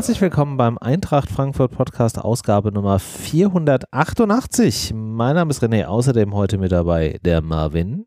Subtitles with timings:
[0.00, 4.94] Herzlich willkommen beim Eintracht Frankfurt Podcast Ausgabe Nummer 488.
[4.94, 8.06] Mein Name ist René, außerdem heute mit dabei der Marvin.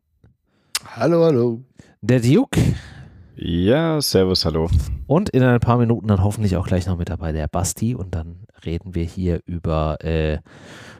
[0.96, 1.62] Hallo, hallo.
[2.00, 2.60] Der Duke.
[3.36, 4.68] Ja, servus, hallo.
[5.06, 8.16] Und in ein paar Minuten dann hoffentlich auch gleich noch mit dabei der Basti und
[8.16, 10.38] dann reden wir hier über äh,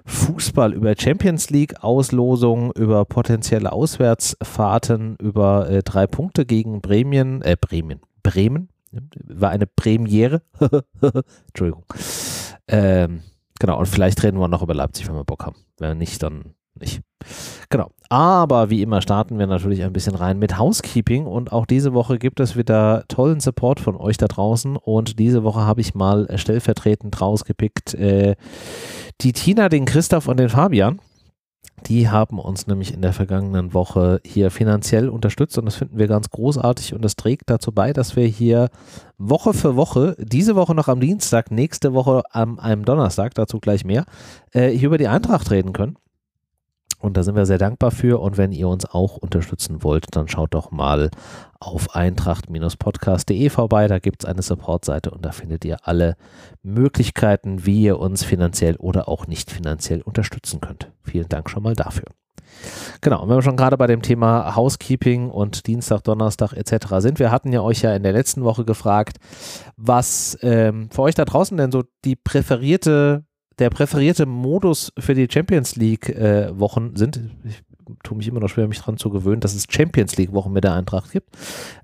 [0.04, 7.56] Fußball, über Champions League Auslosung, über potenzielle Auswärtsfahrten, über äh, drei Punkte gegen Bremen, äh,
[7.60, 8.68] Bremen, Bremen,
[9.24, 10.42] war eine Premiere.
[11.48, 11.84] Entschuldigung.
[12.68, 13.22] Ähm,
[13.58, 15.56] genau, und vielleicht reden wir noch über Leipzig, wenn wir Bock haben.
[15.78, 17.02] Wenn nicht, dann nicht.
[17.70, 17.90] Genau.
[18.08, 22.18] Aber wie immer starten wir natürlich ein bisschen rein mit Housekeeping und auch diese Woche
[22.18, 26.28] gibt es wieder tollen Support von euch da draußen und diese Woche habe ich mal
[26.36, 28.36] stellvertretend rausgepickt äh,
[29.20, 31.00] die Tina, den Christoph und den Fabian.
[31.86, 36.06] Die haben uns nämlich in der vergangenen Woche hier finanziell unterstützt und das finden wir
[36.06, 38.70] ganz großartig und das trägt dazu bei, dass wir hier
[39.18, 43.84] Woche für Woche, diese Woche noch am Dienstag, nächste Woche am einem Donnerstag, dazu gleich
[43.84, 44.06] mehr,
[44.52, 45.96] äh, hier über die Eintracht reden können.
[47.04, 48.18] Und da sind wir sehr dankbar für.
[48.18, 51.10] Und wenn ihr uns auch unterstützen wollt, dann schaut doch mal
[51.60, 53.88] auf eintracht-podcast.de vorbei.
[53.88, 56.16] Da gibt es eine Supportseite und da findet ihr alle
[56.62, 60.90] Möglichkeiten, wie ihr uns finanziell oder auch nicht finanziell unterstützen könnt.
[61.02, 62.06] Vielen Dank schon mal dafür.
[63.02, 66.86] Genau, und wenn wir schon gerade bei dem Thema Housekeeping und Dienstag, Donnerstag etc.
[67.00, 69.18] sind, wir hatten ja euch ja in der letzten Woche gefragt,
[69.76, 73.24] was ähm, für euch da draußen denn so die präferierte
[73.58, 76.52] der präferierte Modus für die Champions League äh,
[76.94, 77.20] sind.
[77.44, 77.62] Ich
[78.02, 80.64] tue mich immer noch schwer, mich daran zu gewöhnen, dass es Champions League Wochen mit
[80.64, 81.30] der Eintracht gibt.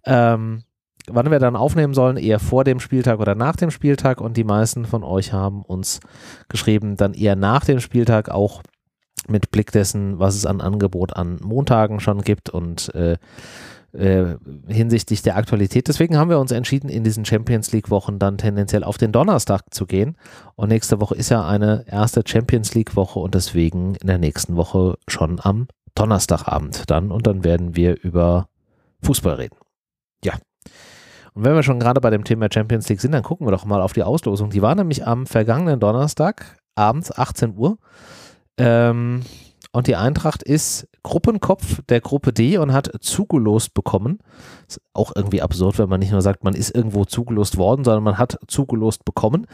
[0.05, 0.63] Ähm,
[1.09, 4.21] wann wir dann aufnehmen sollen, eher vor dem Spieltag oder nach dem Spieltag.
[4.21, 6.01] Und die meisten von euch haben uns
[6.49, 8.63] geschrieben, dann eher nach dem Spieltag auch
[9.29, 13.17] mit Blick dessen, was es an Angebot an Montagen schon gibt und äh,
[13.93, 14.37] äh,
[14.69, 15.89] hinsichtlich der Aktualität.
[15.89, 19.63] Deswegen haben wir uns entschieden, in diesen Champions League Wochen dann tendenziell auf den Donnerstag
[19.71, 20.17] zu gehen.
[20.55, 24.57] Und nächste Woche ist ja eine erste Champions League Woche und deswegen in der nächsten
[24.57, 27.11] Woche schon am Donnerstagabend dann.
[27.11, 28.49] Und dann werden wir über
[29.03, 29.57] Fußball reden.
[30.25, 30.35] Ja.
[31.35, 33.65] Und wenn wir schon gerade bei dem Thema Champions League sind, dann gucken wir doch
[33.65, 34.51] mal auf die Auslosung.
[34.51, 37.79] Die war nämlich am vergangenen Donnerstag abends 18 Uhr.
[38.57, 39.23] Ähm,
[39.73, 44.19] und die Eintracht ist Gruppenkopf der Gruppe D und hat zugelost bekommen.
[44.69, 48.03] Ist auch irgendwie absurd, wenn man nicht nur sagt, man ist irgendwo zugelost worden, sondern
[48.03, 49.47] man hat zugelost bekommen.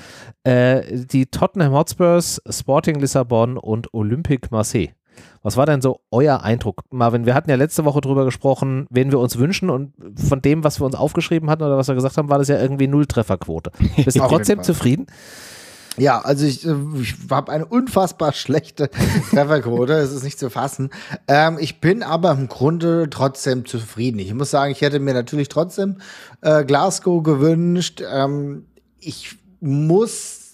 [0.44, 4.90] Äh, die Tottenham Hotspurs, Sporting Lissabon und Olympique Marseille.
[5.42, 6.82] Was war denn so euer Eindruck?
[6.90, 10.64] Marvin, wir hatten ja letzte Woche drüber gesprochen, wen wir uns wünschen und von dem,
[10.64, 13.70] was wir uns aufgeschrieben hatten oder was wir gesagt haben, war das ja irgendwie Nulltrefferquote.
[14.04, 15.06] Bist du trotzdem zufrieden?
[15.98, 18.90] Ja, also ich, äh, ich habe eine unfassbar schlechte
[19.30, 20.90] Trefferquote, es ist nicht zu fassen.
[21.28, 24.18] Ähm, ich bin aber im Grunde trotzdem zufrieden.
[24.18, 25.98] Ich muss sagen, ich hätte mir natürlich trotzdem
[26.42, 28.02] äh, Glasgow gewünscht.
[28.08, 28.66] Ähm,
[29.00, 30.45] ich muss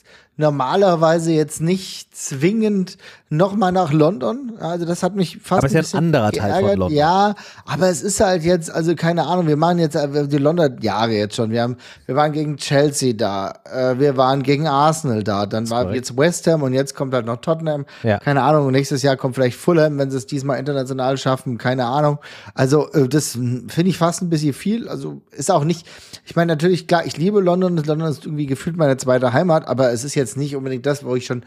[0.43, 2.99] normalerweise jetzt nicht zwingend
[3.31, 4.53] nochmal nach London.
[4.61, 5.65] Also das hat mich fast.
[5.65, 6.53] Aber es ist ja ein anderer geärgert.
[6.53, 6.99] Teil von London.
[6.99, 10.77] Ja, aber es ist halt jetzt, also keine Ahnung, wir machen jetzt äh, die London
[10.81, 11.51] Jahre jetzt schon.
[11.51, 11.77] Wir haben,
[12.07, 15.97] wir waren gegen Chelsea da, äh, wir waren gegen Arsenal da, dann war korrekt.
[15.97, 17.87] jetzt West Ham und jetzt kommt halt noch Tottenham.
[18.03, 18.19] Ja.
[18.19, 22.19] Keine Ahnung, nächstes Jahr kommt vielleicht Fulham, wenn sie es diesmal international schaffen, keine Ahnung.
[22.55, 24.89] Also äh, das finde ich fast ein bisschen viel.
[24.89, 25.87] Also ist auch nicht,
[26.27, 29.91] ich meine natürlich, klar, ich liebe London, London ist irgendwie gefühlt meine zweite Heimat, aber
[29.93, 31.45] es ist jetzt nicht unbedingt das, wo ich schon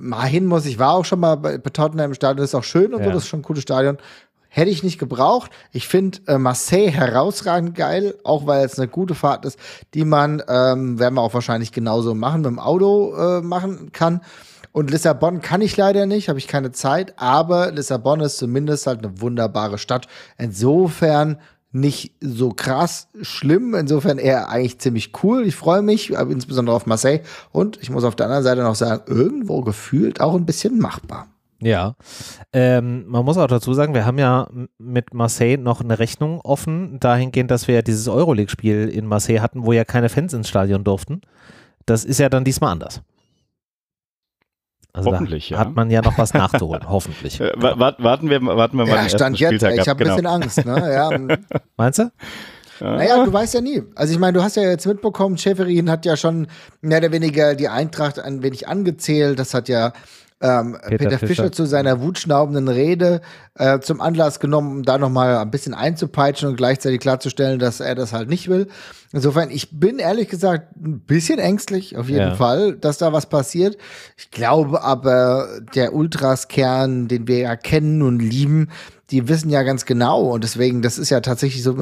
[0.00, 0.66] mal hin muss.
[0.66, 3.06] Ich war auch schon mal bei, Tottenham im Stadion, das ist auch schön und ja.
[3.06, 3.98] so, das ist schon ein cooles Stadion.
[4.48, 5.50] Hätte ich nicht gebraucht.
[5.70, 9.58] Ich finde äh, Marseille herausragend geil, auch weil es eine gute Fahrt ist,
[9.92, 14.22] die man, ähm, werden wir auch wahrscheinlich genauso machen, mit dem Auto äh, machen kann.
[14.72, 19.04] Und Lissabon kann ich leider nicht, habe ich keine Zeit, aber Lissabon ist zumindest halt
[19.04, 20.06] eine wunderbare Stadt.
[20.38, 21.38] Insofern
[21.80, 25.46] nicht so krass schlimm, insofern eher eigentlich ziemlich cool.
[25.46, 27.20] Ich freue mich, insbesondere auf Marseille.
[27.52, 31.28] Und ich muss auf der anderen Seite noch sagen, irgendwo gefühlt auch ein bisschen machbar.
[31.60, 31.96] Ja,
[32.52, 34.48] ähm, man muss auch dazu sagen, wir haben ja
[34.78, 39.64] mit Marseille noch eine Rechnung offen, dahingehend, dass wir ja dieses Euroleague-Spiel in Marseille hatten,
[39.64, 41.22] wo ja keine Fans ins Stadion durften.
[41.86, 43.00] Das ist ja dann diesmal anders.
[44.96, 45.58] Also hoffentlich, ja.
[45.58, 47.38] Hat man ja noch was nachzuholen, hoffentlich.
[47.38, 48.96] Äh, warten wir, warten wir mal.
[48.96, 49.48] Ja, stand jetzt.
[49.48, 50.64] Spieltag ich habe ein bisschen Angst.
[50.64, 50.92] Ne?
[50.92, 51.36] Ja.
[51.76, 52.10] Meinst du?
[52.80, 53.82] Naja, du weißt ja nie.
[53.94, 56.46] Also ich meine, du hast ja jetzt mitbekommen, Schäferin hat ja schon
[56.80, 59.38] mehr oder weniger die Eintracht ein wenig angezählt.
[59.38, 59.92] Das hat ja
[60.40, 61.26] ähm, Peter, Peter Fischer.
[61.26, 61.52] Fischer.
[61.52, 63.22] zu seiner wutschnaubenden Rede
[63.54, 67.94] äh, zum Anlass genommen, um da nochmal ein bisschen einzupeitschen und gleichzeitig klarzustellen, dass er
[67.94, 68.68] das halt nicht will.
[69.16, 72.34] Insofern, ich bin ehrlich gesagt ein bisschen ängstlich, auf jeden ja.
[72.34, 73.78] Fall, dass da was passiert.
[74.18, 78.68] Ich glaube aber, der Ultras-Kern, den wir ja kennen und lieben,
[79.08, 81.72] die wissen ja ganz genau und deswegen, das ist ja tatsächlich so,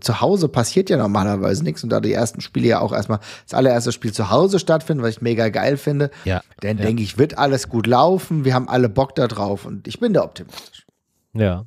[0.00, 3.54] zu Hause passiert ja normalerweise nichts und da die ersten Spiele ja auch erstmal das
[3.54, 6.42] allererste Spiel zu Hause stattfinden, was ich mega geil finde, ja.
[6.60, 6.84] dann ja.
[6.84, 10.12] denke ich, wird alles gut laufen, wir haben alle Bock da drauf und ich bin
[10.12, 10.84] da optimistisch.
[11.32, 11.64] Ja.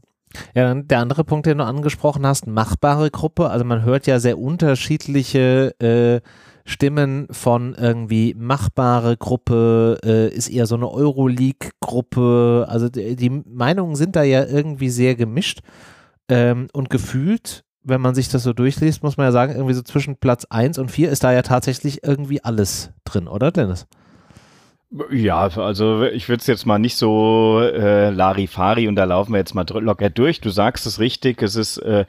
[0.53, 3.49] Ja, dann der andere Punkt, den du angesprochen hast, machbare Gruppe.
[3.49, 6.21] Also man hört ja sehr unterschiedliche äh,
[6.65, 12.65] Stimmen von irgendwie machbare Gruppe, äh, ist eher so eine Euroleague-Gruppe.
[12.67, 15.59] Also die, die, Meinungen sind da ja irgendwie sehr gemischt
[16.27, 19.83] ähm, und gefühlt, wenn man sich das so durchliest, muss man ja sagen, irgendwie so
[19.83, 23.85] zwischen Platz 1 und 4 ist da ja tatsächlich irgendwie alles drin, oder Dennis?
[25.11, 29.39] Ja, also ich würde es jetzt mal nicht so äh, Larifari und da laufen wir
[29.39, 30.41] jetzt mal locker durch.
[30.41, 32.05] Du sagst es richtig, es ist äh,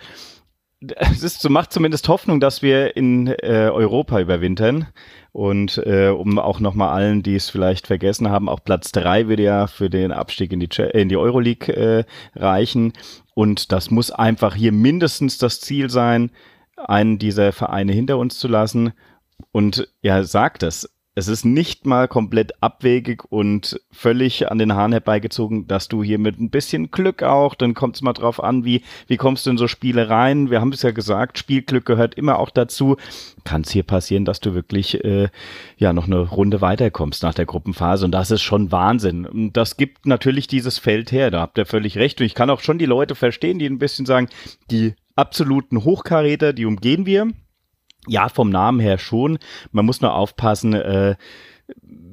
[0.96, 4.88] es ist, macht zumindest Hoffnung, dass wir in äh, Europa überwintern.
[5.32, 9.42] Und äh, um auch nochmal allen, die es vielleicht vergessen haben, auch Platz drei würde
[9.42, 12.94] ja für den Abstieg in die, in die Euroleague äh, reichen.
[13.34, 16.30] Und das muss einfach hier mindestens das Ziel sein,
[16.76, 18.92] einen dieser Vereine hinter uns zu lassen.
[19.52, 24.92] Und er sagt es, es ist nicht mal komplett abwegig und völlig an den Haaren
[24.92, 28.66] herbeigezogen, dass du hier mit ein bisschen Glück auch, dann kommt es mal drauf an,
[28.66, 30.50] wie, wie kommst du in so Spiele rein?
[30.50, 32.98] Wir haben es ja gesagt, Spielglück gehört immer auch dazu.
[33.44, 35.30] Kann es hier passieren, dass du wirklich äh,
[35.78, 39.24] ja noch eine Runde weiterkommst nach der Gruppenphase und das ist schon Wahnsinn.
[39.24, 42.20] Und das gibt natürlich dieses Feld her, da habt ihr völlig recht.
[42.20, 44.28] Und ich kann auch schon die Leute verstehen, die ein bisschen sagen,
[44.70, 47.30] die absoluten Hochkaräter, die umgehen wir
[48.06, 49.38] ja, vom Namen her schon.
[49.72, 51.16] Man muss nur aufpassen, äh,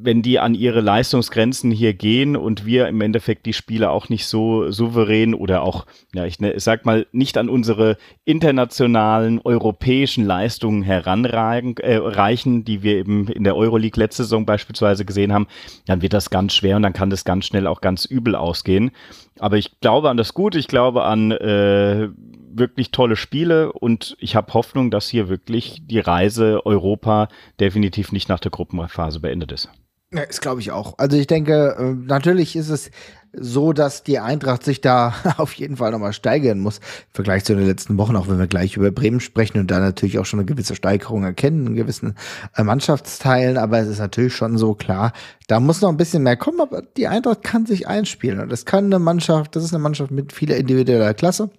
[0.06, 4.26] wenn die an ihre Leistungsgrenzen hier gehen und wir im Endeffekt die Spiele auch nicht
[4.26, 10.84] so souverän oder auch, ja, ich, ne, sag mal, nicht an unsere internationalen europäischen Leistungen
[10.84, 15.48] heranreichen, äh, reichen, die wir eben in der Euroleague letzte Saison beispielsweise gesehen haben,
[15.86, 18.92] dann wird das ganz schwer und dann kann das ganz schnell auch ganz übel ausgehen.
[19.40, 22.10] Aber ich glaube an das Gute, ich glaube an äh,
[22.54, 27.28] wirklich tolle Spiele und ich habe Hoffnung, dass hier wirklich die Reise Europa
[27.60, 29.70] definitiv nicht nach der Gruppenphase beendet ist.
[30.14, 30.98] Ja, das glaube ich auch.
[31.00, 32.92] Also ich denke, äh, natürlich ist es
[33.36, 37.56] so, dass die Eintracht sich da auf jeden Fall nochmal steigern muss im Vergleich zu
[37.56, 40.40] den letzten Wochen, auch wenn wir gleich über Bremen sprechen und da natürlich auch schon
[40.40, 42.16] eine gewisse Steigerung erkennen in gewissen
[42.56, 43.58] äh, Mannschaftsteilen.
[43.58, 45.14] Aber es ist natürlich schon so klar,
[45.48, 48.66] da muss noch ein bisschen mehr kommen, aber die Eintracht kann sich einspielen und das
[48.66, 51.50] kann eine Mannschaft, das ist eine Mannschaft mit vieler individueller Klasse.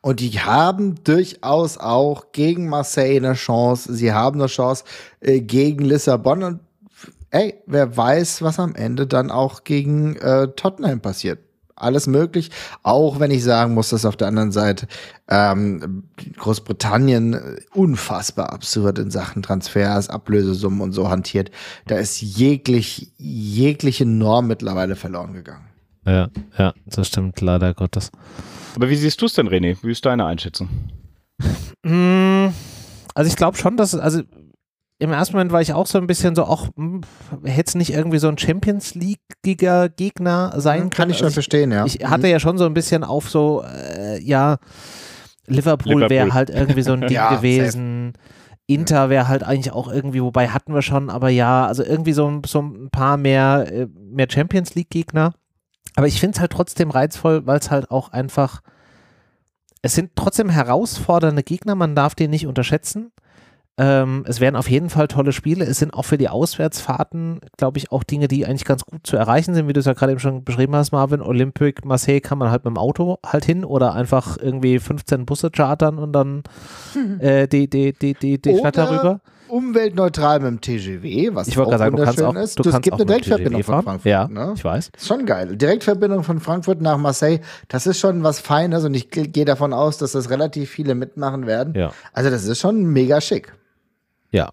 [0.00, 3.94] Und die haben durchaus auch gegen Marseille eine Chance.
[3.94, 4.84] Sie haben eine Chance
[5.20, 6.42] äh, gegen Lissabon.
[6.42, 6.60] Und
[7.32, 11.40] ey, wer weiß, was am Ende dann auch gegen äh, Tottenham passiert.
[11.74, 12.50] Alles möglich,
[12.84, 14.86] auch wenn ich sagen muss, dass auf der anderen Seite
[15.28, 16.04] ähm,
[16.36, 21.50] Großbritannien äh, unfassbar absurd in Sachen Transfers, Ablösesummen und so hantiert.
[21.86, 25.64] Da ist jeglich, jegliche Norm mittlerweile verloren gegangen.
[26.06, 26.28] Ja,
[26.58, 28.12] ja, das stimmt leider Gottes.
[28.76, 29.76] Aber wie siehst du es denn, René?
[29.82, 30.68] Wie ist deine Einschätzung?
[31.82, 32.48] Mm,
[33.14, 34.22] also ich glaube schon, dass, also
[35.02, 37.00] im ersten Moment war ich auch so ein bisschen so, auch hm,
[37.42, 40.90] hätte es nicht irgendwie so ein Champions League-Gegner sein können.
[40.90, 41.84] Kann ich schon also verstehen, ja.
[41.84, 42.32] Ich hatte mhm.
[42.32, 44.58] ja schon so ein bisschen auf so, äh, ja,
[45.48, 46.10] Liverpool, Liverpool.
[46.10, 48.12] wäre halt irgendwie so ein Ding ja, gewesen.
[48.14, 48.28] Safe.
[48.68, 52.40] Inter wäre halt eigentlich auch irgendwie, wobei hatten wir schon, aber ja, also irgendwie so,
[52.46, 55.34] so ein paar mehr, äh, mehr Champions League-Gegner.
[55.96, 58.60] Aber ich finde es halt trotzdem reizvoll, weil es halt auch einfach,
[59.82, 63.10] es sind trotzdem herausfordernde Gegner, man darf die nicht unterschätzen.
[63.78, 65.64] Ähm, es werden auf jeden Fall tolle Spiele.
[65.64, 69.16] Es sind auch für die Auswärtsfahrten, glaube ich, auch Dinge, die eigentlich ganz gut zu
[69.16, 71.22] erreichen sind, wie du es ja gerade eben schon beschrieben hast, Marvin.
[71.22, 75.50] Olympic Marseille kann man halt mit dem Auto halt hin oder einfach irgendwie 15 Busse
[75.50, 76.42] chartern und dann
[77.20, 79.20] äh, die, die, die, die, die Stadt darüber
[79.52, 82.58] umweltneutral mit dem TGW, was ich auch sagen, wunderschön auch, ist.
[82.58, 84.10] Du es gibt eine Direktverbindung von Frankfurt.
[84.10, 84.54] Ja, ne?
[84.56, 84.92] ich weiß.
[84.92, 85.56] Das ist schon geil.
[85.56, 89.98] Direktverbindung von Frankfurt nach Marseille, das ist schon was Feines und ich gehe davon aus,
[89.98, 91.74] dass das relativ viele mitmachen werden.
[91.74, 91.92] Ja.
[92.14, 93.52] Also das ist schon mega schick.
[94.32, 94.50] Ja,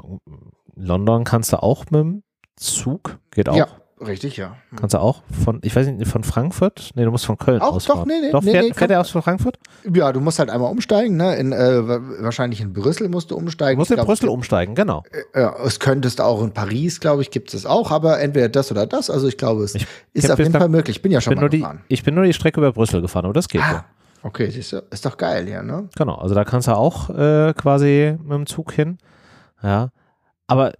[0.75, 2.23] London kannst du auch mit dem
[2.55, 3.55] Zug, geht auch.
[3.55, 3.67] Ja.
[4.05, 4.55] Richtig, ja.
[4.77, 6.91] Kannst du auch von, ich weiß nicht, von Frankfurt?
[6.95, 7.99] Nee, du musst von Köln auch, ausfahren.
[7.99, 8.31] Doch, nee, nee.
[8.31, 9.59] Doch, nee, fährt, nee, fährt er aus von Frankfurt?
[9.93, 11.35] Ja, du musst halt einmal umsteigen, ne?
[11.35, 11.85] In, äh,
[12.23, 13.75] wahrscheinlich in Brüssel musst du umsteigen.
[13.75, 15.03] Du musst in glaub, Brüssel umsteigen, genau.
[15.33, 18.71] Äh, ja, es könntest auch in Paris, glaube ich, gibt es auch, aber entweder das
[18.71, 19.09] oder das.
[19.09, 20.97] Also ich glaube, es ich, ist auf jeden Fall möglich.
[20.97, 21.81] Ich bin ja schon bin mal gefahren.
[21.89, 23.85] Die, ich bin nur die Strecke über Brüssel gefahren, aber das geht ah, ja.
[24.23, 25.89] Okay, ist, ist doch geil, ja, ne?
[25.97, 28.97] Genau, also da kannst du auch äh, quasi mit dem Zug hin.
[29.61, 29.89] Ja.
[30.47, 30.73] Aber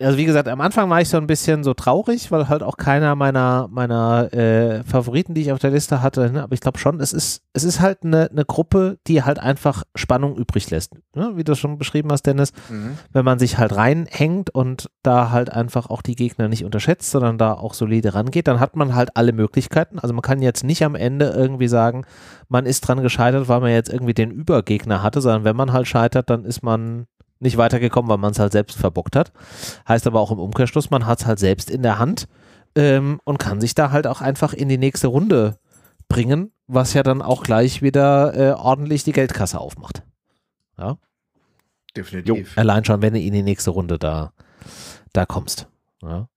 [0.00, 2.76] also wie gesagt, am Anfang war ich so ein bisschen so traurig, weil halt auch
[2.76, 6.42] keiner meiner, meiner äh, Favoriten, die ich auf der Liste hatte, ne?
[6.42, 9.84] aber ich glaube schon, es ist, es ist halt eine, eine Gruppe, die halt einfach
[9.94, 10.92] Spannung übrig lässt.
[11.14, 11.32] Ne?
[11.36, 12.98] Wie du schon beschrieben hast, Dennis, mhm.
[13.12, 17.38] wenn man sich halt reinhängt und da halt einfach auch die Gegner nicht unterschätzt, sondern
[17.38, 19.98] da auch solide rangeht, dann hat man halt alle Möglichkeiten.
[19.98, 22.04] Also man kann jetzt nicht am Ende irgendwie sagen,
[22.48, 25.88] man ist dran gescheitert, weil man jetzt irgendwie den Übergegner hatte, sondern wenn man halt
[25.88, 27.06] scheitert, dann ist man
[27.38, 29.32] nicht weitergekommen, weil man es halt selbst verbockt hat.
[29.88, 32.28] Heißt aber auch im Umkehrschluss, man hat es halt selbst in der Hand
[32.74, 35.58] ähm, und kann sich da halt auch einfach in die nächste Runde
[36.08, 40.02] bringen, was ja dann auch gleich wieder äh, ordentlich die Geldkasse aufmacht.
[40.78, 40.98] Ja.
[41.96, 42.54] Definitiv.
[42.54, 42.60] Jo.
[42.60, 44.32] Allein schon, wenn du in die nächste Runde da,
[45.12, 45.66] da kommst.
[46.02, 46.28] Ja.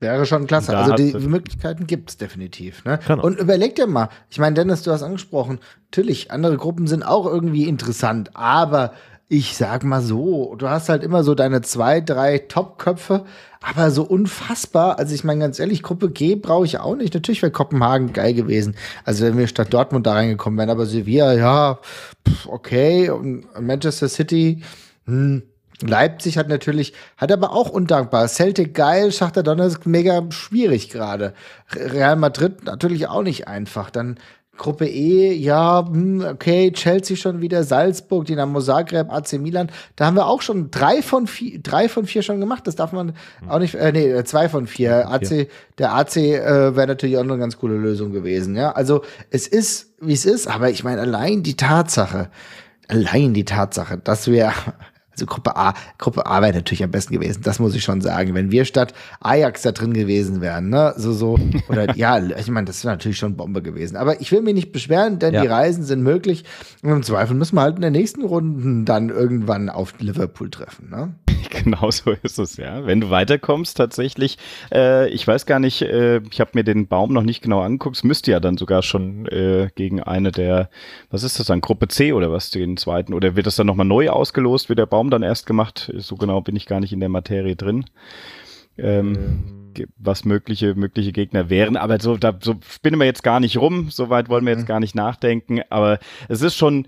[0.00, 0.76] Wäre schon klasse.
[0.76, 2.84] Also die Möglichkeiten gibt es definitiv.
[2.84, 2.98] Ne?
[3.06, 3.22] Genau.
[3.22, 7.24] Und überleg dir mal, ich meine, Dennis, du hast angesprochen, natürlich, andere Gruppen sind auch
[7.24, 8.94] irgendwie interessant, aber
[9.32, 13.24] ich sag mal so, du hast halt immer so deine zwei, drei Top-Köpfe,
[13.62, 14.98] aber so unfassbar.
[14.98, 17.14] Also ich meine ganz ehrlich, Gruppe G brauche ich auch nicht.
[17.14, 18.74] Natürlich wäre Kopenhagen geil gewesen.
[19.06, 21.78] Also wenn wir statt Dortmund da reingekommen wären, aber Sevilla, ja,
[22.46, 23.08] okay.
[23.08, 24.62] Und Manchester City,
[25.06, 25.44] hm.
[25.80, 28.28] Leipzig hat natürlich, hat aber auch undankbar.
[28.28, 31.32] Celtic geil, Schachter Donetsk mega schwierig gerade.
[31.74, 33.90] Real Madrid natürlich auch nicht einfach.
[33.90, 34.18] Dann
[34.62, 39.72] Gruppe E, ja, hm, okay, Chelsea schon wieder, Salzburg, Dynamo Zagreb, AC Milan.
[39.96, 42.68] Da haben wir auch schon drei von vier, drei von vier schon gemacht.
[42.68, 43.14] Das darf man
[43.48, 45.08] auch nicht, äh, nee, zwei von vier.
[45.10, 48.54] AC, der AC äh, wäre natürlich auch eine ganz coole Lösung gewesen.
[48.54, 52.30] Ja, also es ist, wie es ist, aber ich meine, allein die Tatsache,
[52.86, 54.52] allein die Tatsache, dass wir
[55.12, 58.34] also Gruppe A, Gruppe A wäre natürlich am besten gewesen, das muss ich schon sagen.
[58.34, 61.38] Wenn wir statt Ajax da drin gewesen wären, ne, so, so,
[61.68, 63.96] oder ja, ich meine, das wäre natürlich schon Bombe gewesen.
[63.96, 65.42] Aber ich will mich nicht beschweren, denn ja.
[65.42, 66.44] die Reisen sind möglich.
[66.82, 70.90] Und im Zweifel müssen wir halt in der nächsten Runde dann irgendwann auf Liverpool treffen,
[70.90, 71.14] ne?
[71.62, 72.86] Genau so ist es, ja.
[72.86, 74.38] Wenn du weiterkommst, tatsächlich,
[74.72, 77.96] äh, ich weiß gar nicht, äh, ich habe mir den Baum noch nicht genau angeguckt,
[77.96, 80.70] es müsste ja dann sogar schon äh, gegen eine der,
[81.10, 83.86] was ist das dann, Gruppe C oder was, den zweiten, oder wird das dann nochmal
[83.86, 85.92] neu ausgelost, wird der Baum dann erst gemacht?
[85.98, 87.84] So genau bin ich gar nicht in der Materie drin.
[88.78, 89.62] Ähm, ähm
[89.96, 93.90] was mögliche mögliche Gegner wären, aber so da so spinnen wir jetzt gar nicht rum,
[93.90, 94.66] so weit wollen wir jetzt mhm.
[94.66, 96.86] gar nicht nachdenken, aber es ist schon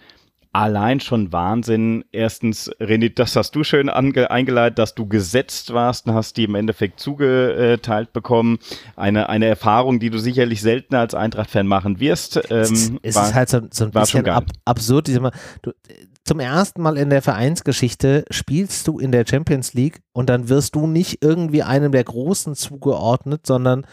[0.54, 2.04] allein schon Wahnsinn.
[2.12, 6.54] Erstens, René, das hast du schön eingeleitet, dass du gesetzt warst und hast die im
[6.54, 8.58] Endeffekt zugeteilt bekommen.
[8.94, 12.36] Eine, eine Erfahrung, die du sicherlich seltener als Eintracht-Fan machen wirst.
[12.50, 15.08] Ähm, es war, ist halt so, so ein bisschen ab, absurd.
[15.08, 15.72] Du,
[16.24, 20.76] zum ersten Mal in der Vereinsgeschichte spielst du in der Champions League und dann wirst
[20.76, 23.86] du nicht irgendwie einem der Großen zugeordnet, sondern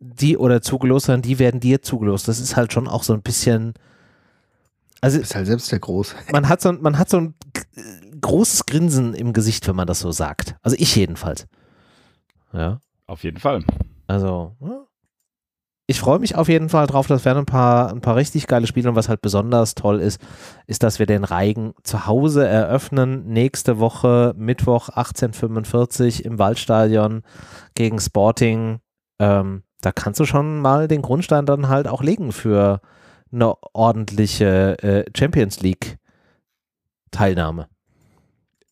[0.00, 2.26] die oder zugelost, sondern die werden dir zugelost.
[2.26, 3.74] Das ist halt schon auch so ein bisschen
[5.06, 6.14] also ist halt selbst der Groß.
[6.32, 7.34] Man hat so, man hat so ein
[8.20, 10.56] großes Grinsen im Gesicht, wenn man das so sagt.
[10.62, 11.46] Also ich jedenfalls.
[12.52, 12.80] Ja.
[13.06, 13.62] Auf jeden Fall.
[14.08, 14.56] Also,
[15.86, 17.06] ich freue mich auf jeden Fall drauf.
[17.06, 18.88] Das werden ein paar, ein paar richtig geile Spiele.
[18.88, 20.20] Und was halt besonders toll ist,
[20.66, 23.26] ist, dass wir den Reigen zu Hause eröffnen.
[23.26, 27.22] Nächste Woche, Mittwoch 1845 im Waldstadion
[27.74, 28.80] gegen Sporting.
[29.20, 32.80] Ähm, da kannst du schon mal den Grundstein dann halt auch legen für
[33.36, 35.98] eine ordentliche äh, Champions League
[37.10, 37.68] Teilnahme.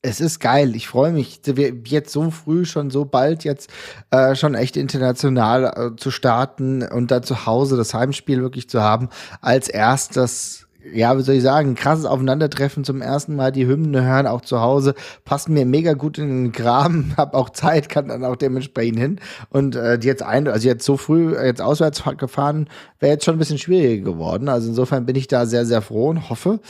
[0.02, 0.76] Es ist geil.
[0.76, 1.40] Ich freue mich,
[1.86, 3.70] jetzt so früh, schon so bald jetzt
[4.10, 8.82] äh, schon echt international äh, zu starten und dann zu Hause das Heimspiel wirklich zu
[8.82, 9.08] haben.
[9.40, 14.04] Als erstes ja, wie soll ich sagen, ein krasses Aufeinandertreffen zum ersten Mal die Hymne
[14.04, 18.08] hören, auch zu Hause, passt mir mega gut in den Kram, hab auch Zeit, kann
[18.08, 19.20] dann auch dementsprechend hin.
[19.50, 22.68] Und äh, jetzt ein, also jetzt so früh jetzt auswärts gefahren,
[23.00, 24.48] wäre jetzt schon ein bisschen schwieriger geworden.
[24.48, 26.60] Also insofern bin ich da sehr, sehr froh und hoffe,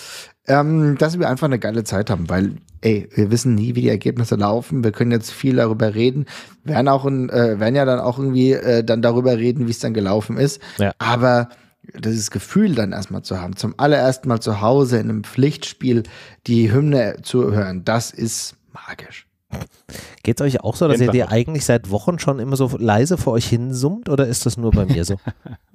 [0.46, 3.88] ähm, dass wir einfach eine geile Zeit haben, weil, ey, wir wissen nie, wie die
[3.88, 4.84] Ergebnisse laufen.
[4.84, 6.26] Wir können jetzt viel darüber reden,
[6.64, 9.94] werden auch äh, werden ja dann auch irgendwie äh, dann darüber reden, wie es dann
[9.94, 10.60] gelaufen ist.
[10.78, 10.92] Ja.
[10.98, 11.48] Aber
[11.98, 16.04] dieses Gefühl dann erstmal zu haben, zum allerersten Mal zu Hause in einem Pflichtspiel
[16.46, 19.26] die Hymne zu hören, das ist magisch.
[20.22, 23.16] Geht es euch auch so, dass ihr dir eigentlich seit Wochen schon immer so leise
[23.16, 25.16] vor euch hinsummt oder ist das nur bei mir so?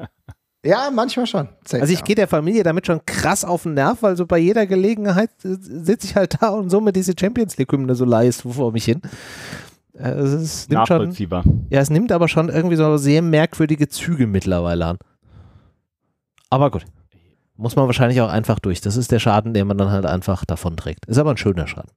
[0.65, 1.49] ja, manchmal schon.
[1.65, 4.37] Sehr also ich gehe der Familie damit schon krass auf den Nerv, weil so bei
[4.37, 8.71] jeder Gelegenheit sitze ich halt da und summe diese Champions League Hymne so leise vor
[8.73, 9.01] mich hin.
[9.93, 11.43] Äh, es nimmt Nachvollziehbar.
[11.43, 14.97] Schon, ja, es nimmt aber schon irgendwie so sehr merkwürdige Züge mittlerweile an.
[16.49, 16.85] Aber gut.
[17.57, 18.79] Muss man wahrscheinlich auch einfach durch.
[18.81, 21.05] Das ist der Schaden, den man dann halt einfach davon trägt.
[21.07, 21.91] Ist aber ein schöner Schaden.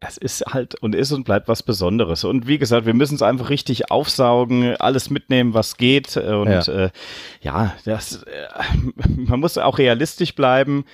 [0.00, 2.22] Es ist halt und ist und bleibt was Besonderes.
[2.22, 6.16] Und wie gesagt, wir müssen es einfach richtig aufsaugen, alles mitnehmen, was geht.
[6.16, 6.90] Und ja, äh,
[7.40, 8.46] ja das, äh,
[9.16, 10.84] man muss auch realistisch bleiben.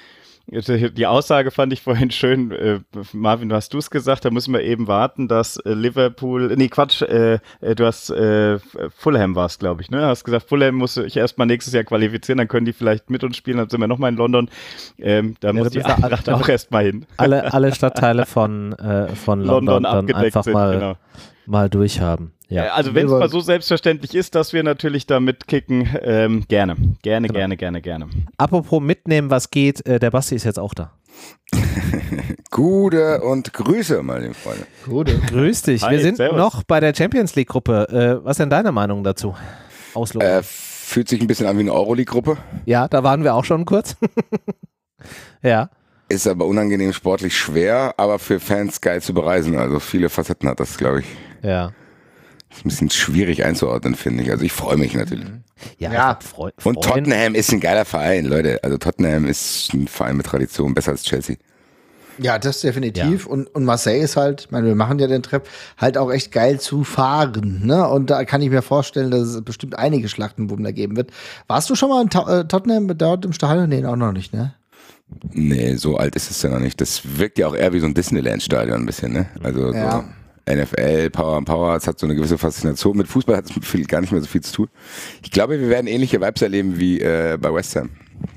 [0.47, 2.51] Die Aussage fand ich vorhin schön.
[2.51, 2.81] Äh,
[3.13, 6.69] Marvin, du hast du es gesagt, da müssen wir eben warten, dass äh, Liverpool, nee,
[6.69, 8.59] Quatsch, äh, äh du hast äh,
[8.95, 9.99] Fulham war es, glaube ich, ne?
[9.99, 13.25] Du hast gesagt, Fulham muss ich erstmal nächstes Jahr qualifizieren, dann können die vielleicht mit
[13.25, 14.51] uns spielen, dann sind wir nochmal in London.
[14.99, 17.07] Ähm, da ja, muss die Eintracht auch erstmal hin.
[17.17, 20.97] Alle, alle Stadtteile von, äh, von London, London dann einfach sind, mal, genau.
[21.47, 22.33] Mal durchhaben.
[22.49, 22.75] Ja.
[22.75, 26.77] Also wenn es mal so selbstverständlich ist, dass wir natürlich da mitkicken, ähm, gerne.
[27.03, 27.39] Gerne, genau.
[27.39, 28.09] gerne, gerne, gerne.
[28.37, 30.93] Apropos mitnehmen, was geht, äh, der Basti ist jetzt auch da.
[32.51, 34.67] Gute und Grüße, meine Freunde.
[34.85, 35.19] Gute.
[35.19, 35.83] Grüß dich.
[35.83, 36.37] Hi, wir sind servus.
[36.37, 38.21] noch bei der Champions League Gruppe.
[38.21, 39.35] Äh, was ist denn deine Meinung dazu?
[39.95, 40.29] Auslosung.
[40.29, 42.37] Äh, fühlt sich ein bisschen an wie eine Euroleague Gruppe.
[42.67, 43.97] Ja, da waren wir auch schon kurz.
[45.43, 45.71] ja.
[46.09, 49.57] Ist aber unangenehm sportlich schwer, aber für Fans geil zu bereisen.
[49.57, 51.07] Also viele Facetten hat das, glaube ich.
[51.45, 51.73] Ja.
[52.51, 54.31] Ist ein bisschen schwierig einzuordnen, finde ich.
[54.31, 55.29] Also ich freue mich natürlich.
[55.29, 55.45] Mhm.
[55.79, 56.19] Ja, ja.
[56.21, 58.63] Freu und Tottenham ist ein geiler Verein, Leute.
[58.63, 61.37] Also Tottenham ist ein Verein mit Tradition, besser als Chelsea.
[62.19, 63.27] Ja, das definitiv.
[63.27, 63.33] Ja.
[63.33, 65.49] Und, und Marseille ist halt, ich meine, wir machen ja den Trepp,
[65.79, 67.63] halt auch echt geil zu fahren.
[67.65, 67.89] Ne?
[67.89, 71.11] Und da kann ich mir vorstellen, dass es bestimmt einige Schlachtenbuben da geben wird.
[71.49, 73.69] Warst du schon mal in äh, Tottenham dort im Stadion?
[73.69, 74.55] Nee, auch noch nicht, ne?
[75.33, 76.81] Nee, so alt ist es ja noch nicht.
[76.81, 79.27] Das wirkt ja auch eher wie so ein Disneyland-Stadion ein bisschen, ne?
[79.43, 79.99] Also ja.
[79.99, 80.05] so
[80.49, 82.97] NFL, Power and Power, es hat so eine gewisse Faszination.
[82.97, 84.69] Mit Fußball hat es gar nicht mehr so viel zu tun.
[85.23, 87.91] Ich glaube, wir werden ähnliche Vibes erleben wie äh, bei West Ham.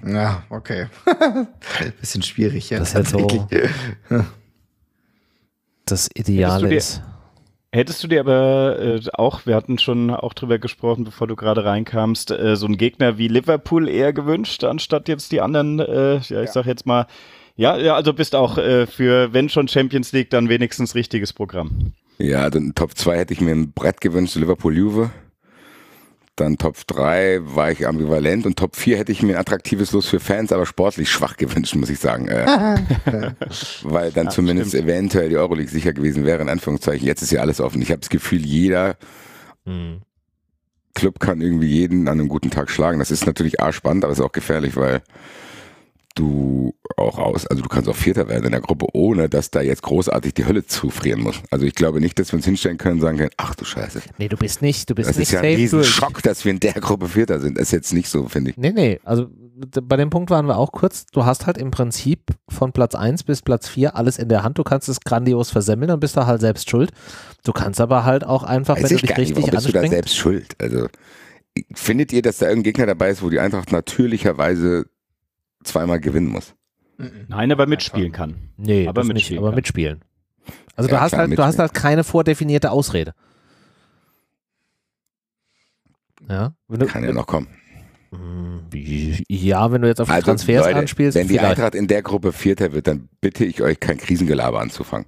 [0.05, 0.87] Ja, okay.
[1.99, 2.79] Bisschen schwierig, ja.
[2.79, 3.47] Das ist halt so
[5.85, 7.01] das Ideale ist.
[7.73, 11.65] Hättest du dir aber äh, auch, wir hatten schon auch drüber gesprochen, bevor du gerade
[11.65, 16.19] reinkamst, äh, so einen Gegner wie Liverpool eher gewünscht, anstatt jetzt die anderen, äh, ja,
[16.21, 16.47] ich ja.
[16.47, 17.07] sag jetzt mal,
[17.57, 21.93] ja, ja, also bist auch äh, für, wenn schon Champions League, dann wenigstens richtiges Programm.
[22.19, 25.09] Ja, dann Top 2 hätte ich mir ein Brett gewünscht, Liverpool-Juve.
[26.35, 30.07] Dann Top 3 war ich ambivalent und Top 4 hätte ich mir ein attraktives Los
[30.07, 32.27] für Fans, aber sportlich schwach gewünscht, muss ich sagen.
[32.27, 32.45] Äh,
[33.83, 34.83] weil dann ja, zumindest stimmt.
[34.83, 37.07] eventuell die Euroleague sicher gewesen wäre, in Anführungszeichen.
[37.07, 37.81] Jetzt ist ja alles offen.
[37.81, 38.97] Ich habe das Gefühl, jeder
[39.65, 40.01] hm.
[40.93, 42.99] Club kann irgendwie jeden an einem guten Tag schlagen.
[42.99, 45.01] Das ist natürlich A spannend, aber es ist auch gefährlich, weil
[46.17, 49.61] du auch aus, also du kannst auch Vierter werden in der Gruppe, ohne dass da
[49.61, 51.41] jetzt großartig die Hölle zufrieren muss.
[51.51, 54.01] Also ich glaube nicht, dass wir uns hinstellen können und sagen können, ach du Scheiße.
[54.17, 56.51] Nee, du bist nicht, du bist das nicht Das ist ja ein Riesenschock, dass wir
[56.51, 57.57] in der Gruppe Vierter sind.
[57.57, 58.57] Das ist jetzt nicht so, finde ich.
[58.57, 59.27] Nee, nee, also
[59.81, 61.05] bei dem Punkt waren wir auch kurz.
[61.07, 64.57] Du hast halt im Prinzip von Platz 1 bis Platz 4 alles in der Hand.
[64.57, 66.91] Du kannst es grandios versemmeln, dann bist du halt selbst schuld.
[67.43, 69.87] Du kannst aber halt auch einfach, Weiß wenn du dich richtig nicht, bist du da
[69.87, 70.55] selbst schuld?
[70.59, 70.87] Also
[71.73, 74.85] findet ihr, dass da irgendein Gegner dabei ist, wo die Eintracht natürlicherweise
[75.67, 76.55] zweimal gewinnen muss.
[77.27, 78.35] Nein, aber mitspielen kann.
[78.57, 79.41] Nee, aber mitspielen.
[79.41, 80.01] Nicht, aber mitspielen.
[80.75, 83.13] Also ja, du hast halt, du hast halt keine vordefinierte Ausrede.
[86.27, 86.53] Ja.
[86.67, 87.47] Wenn du, kann ja noch kommen.
[88.11, 91.17] Hm, ja, wenn du jetzt auf also, Transfers Leute, anspielst.
[91.17, 95.07] Wenn die Eintracht in der Gruppe Vierter wird, dann bitte ich euch kein Krisengelaber anzufangen.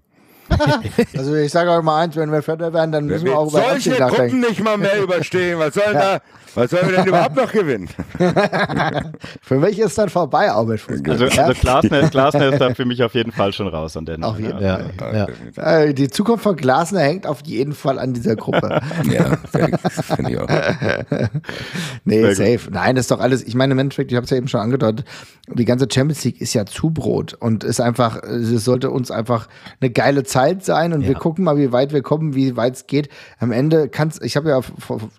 [1.17, 3.49] also ich sage euch mal eins, wenn wir Vierter werden, dann müssen wir, wir auch
[3.49, 5.59] über solche Gruppen nicht mal mehr überstehen.
[5.59, 5.93] Was soll ja.
[5.93, 6.21] da,
[6.55, 7.89] was sollen wir denn überhaupt noch gewinnen?
[9.41, 11.11] für mich ist dann vorbei mit Fußball.
[11.11, 14.23] Also, also Glasner, Glasner ist da für mich auf jeden Fall schon raus an der
[14.23, 14.79] Auf jeden ja.
[14.97, 15.27] Fall.
[15.55, 15.85] Ja.
[15.85, 15.93] Ja.
[15.93, 18.81] Die Zukunft von Glasner hängt auf jeden Fall an dieser Gruppe.
[19.11, 20.47] ja, finde ich auch.
[22.03, 22.69] nee, safe.
[22.71, 24.61] Nein, das ist doch alles, ich meine, im Endeffekt, ich habe es ja eben schon
[24.61, 25.05] angedeutet,
[25.53, 29.47] die ganze Champions League ist ja Zubrot und ist einfach, es sollte uns einfach
[29.81, 32.87] eine geile Zeit sein und wir gucken mal, wie weit wir kommen, wie weit es
[32.87, 33.09] geht.
[33.39, 34.61] Am Ende kann es, ich habe ja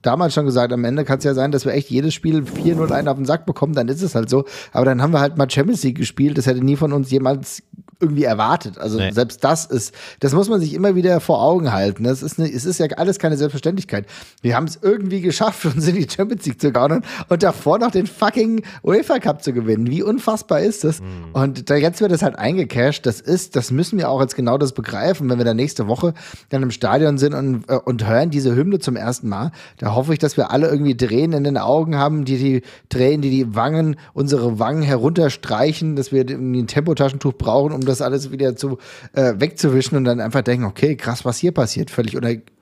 [0.03, 2.91] damals schon gesagt, am Ende kann es ja sein, dass wir echt jedes Spiel 4-0
[2.93, 4.45] einen auf den Sack bekommen, dann ist es halt so.
[4.73, 6.39] Aber dann haben wir halt mal Champions League gespielt.
[6.39, 7.63] Das hätte nie von uns jemals
[8.01, 8.79] irgendwie erwartet.
[8.79, 9.13] Also nee.
[9.13, 12.05] selbst das ist, das muss man sich immer wieder vor Augen halten.
[12.05, 14.07] Das ist, eine, es ist ja alles keine Selbstverständlichkeit.
[14.43, 17.91] Wir haben es irgendwie geschafft, uns in die Champions League zu gaunern und davor noch
[17.91, 19.89] den fucking UEFA Cup zu gewinnen.
[19.89, 21.01] Wie unfassbar ist das?
[21.01, 21.07] Mhm.
[21.33, 23.05] Und da jetzt wird es halt eingecashed.
[23.05, 26.15] Das ist, das müssen wir auch als genau das begreifen, wenn wir da nächste Woche
[26.49, 29.53] dann im Stadion sind und, äh, und hören diese Hymne zum ersten Mal.
[29.79, 33.21] Da hoffe ich, dass wir alle irgendwie Tränen in den Augen haben, die die Tränen,
[33.21, 38.57] die die Wangen, unsere Wangen herunterstreichen, dass wir ein Tempotaschentuch brauchen, um das alles wieder
[38.57, 38.79] zu
[39.13, 42.17] äh, wegzuwischen und dann einfach denken, okay, krass, was hier passiert, völlig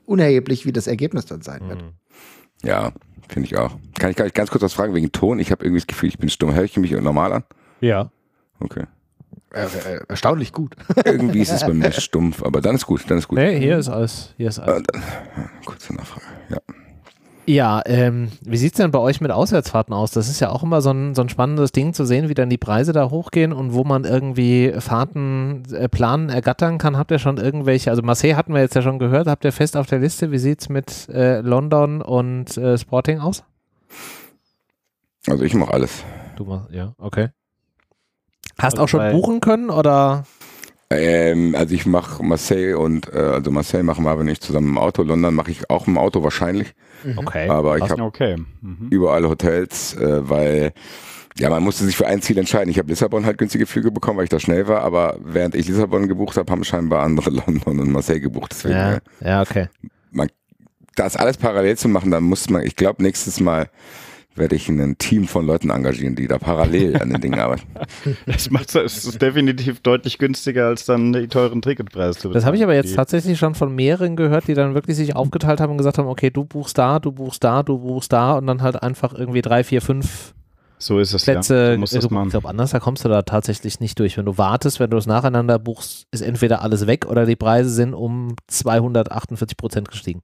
[0.06, 1.82] unerheblich, wie das Ergebnis dann sein wird.
[1.82, 1.92] Mhm.
[2.62, 2.92] Ja,
[3.28, 3.76] finde ich auch.
[3.98, 5.38] Kann ich, kann ich ganz kurz was fragen wegen Ton?
[5.38, 6.54] Ich habe irgendwie das Gefühl, ich bin stumm.
[6.54, 7.44] Höre ich mich normal an?
[7.80, 8.10] Ja.
[8.60, 8.84] Okay.
[9.52, 10.74] Äh, äh, erstaunlich gut.
[11.04, 13.38] Irgendwie ist es bei mir stumpf, aber dann ist gut, dann ist gut.
[13.38, 14.34] Nee, hier ist alles.
[14.36, 14.82] Hier ist alles.
[14.82, 15.00] Äh,
[15.64, 16.58] kurze Nachfrage, ja.
[17.48, 20.10] Ja, ähm, wie sieht es denn bei euch mit Auswärtsfahrten aus?
[20.10, 22.50] Das ist ja auch immer so ein, so ein spannendes Ding zu sehen, wie dann
[22.50, 26.98] die Preise da hochgehen und wo man irgendwie Fahrten äh, planen, ergattern kann.
[26.98, 29.78] Habt ihr schon irgendwelche, also Marseille hatten wir jetzt ja schon gehört, habt ihr fest
[29.78, 30.30] auf der Liste?
[30.30, 33.44] Wie sieht es mit äh, London und äh, Sporting aus?
[35.26, 36.04] Also ich mache alles.
[36.36, 37.28] Du machst, ja, okay.
[38.58, 40.24] Hast auch schon buchen können oder?
[40.90, 44.78] Ähm, also ich mache Marseille und äh, also Marseille machen wir aber nicht zusammen im
[44.78, 45.02] Auto.
[45.02, 46.74] London mache ich auch im Auto wahrscheinlich.
[47.04, 47.18] Mhm.
[47.18, 47.48] Okay.
[47.48, 48.36] Aber ich habe okay.
[48.60, 48.88] mhm.
[48.90, 50.72] überall Hotels, äh, weil
[51.38, 52.68] ja, man musste sich für ein Ziel entscheiden.
[52.70, 55.68] Ich habe Lissabon halt günstige Flüge bekommen, weil ich da schnell war, aber während ich
[55.68, 58.52] Lissabon gebucht habe, haben scheinbar andere London und Marseille gebucht.
[58.52, 59.68] Deswegen, ja, ja, okay.
[60.10, 60.28] Man,
[60.96, 63.70] das alles parallel zu machen, dann muss man, ich glaube, nächstes Mal
[64.38, 67.66] werde ich ein Team von Leuten engagieren, die da parallel an den Dingen arbeiten.
[68.26, 72.28] Das macht es ist definitiv deutlich günstiger als dann die teuren Ticketpreise.
[72.30, 75.60] Das habe ich aber jetzt tatsächlich schon von mehreren gehört, die dann wirklich sich aufgeteilt
[75.60, 78.46] haben und gesagt haben, okay, du buchst da, du buchst da, du buchst da und
[78.46, 80.34] dann halt einfach irgendwie drei, vier, fünf
[80.78, 81.76] so ist es, Plätze.
[81.78, 81.86] ja.
[81.86, 84.16] So ich glaube, anders da kommst du da tatsächlich nicht durch.
[84.16, 87.70] Wenn du wartest, wenn du es nacheinander buchst, ist entweder alles weg oder die Preise
[87.70, 90.22] sind um 248 Prozent gestiegen.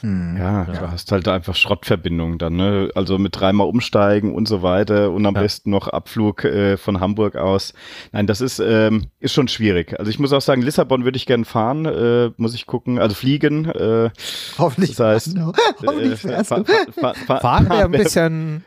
[0.00, 0.36] Hm.
[0.36, 2.90] Ja, ja, du hast halt einfach Schrottverbindungen dann, ne?
[2.94, 5.40] Also mit dreimal umsteigen und so weiter und am ja.
[5.40, 7.74] besten noch Abflug äh, von Hamburg aus.
[8.12, 9.98] Nein, das ist, ähm, ist schon schwierig.
[9.98, 13.14] Also ich muss auch sagen, Lissabon würde ich gern fahren, äh, muss ich gucken, also
[13.14, 13.66] fliegen.
[13.66, 14.10] Äh,
[14.58, 14.96] Hoffentlich.
[14.96, 15.52] Das heißt, no.
[15.86, 18.64] Hoffentlich äh, fahr, fahr, fahr, fahren wir ein bisschen.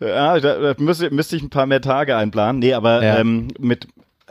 [0.00, 2.60] ja, da, da müsste, müsste ich ein paar mehr Tage einplanen.
[2.60, 3.18] Nee, aber ja.
[3.18, 3.88] ähm, mit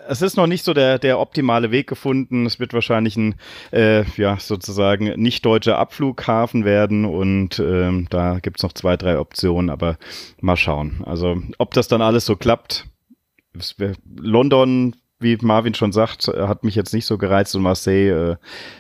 [0.08, 2.46] es ist noch nicht so der, der optimale Weg gefunden.
[2.46, 3.36] Es wird wahrscheinlich ein,
[3.72, 9.20] äh, ja, sozusagen nicht deutscher Abflughafen werden und ähm, da gibt es noch zwei, drei
[9.20, 9.98] Optionen, aber
[10.42, 11.04] mal schauen.
[11.06, 12.86] Also, ob das dann alles so klappt.
[14.16, 18.36] London, wie Marvin schon sagt, hat mich jetzt nicht so gereizt und Marseille, äh,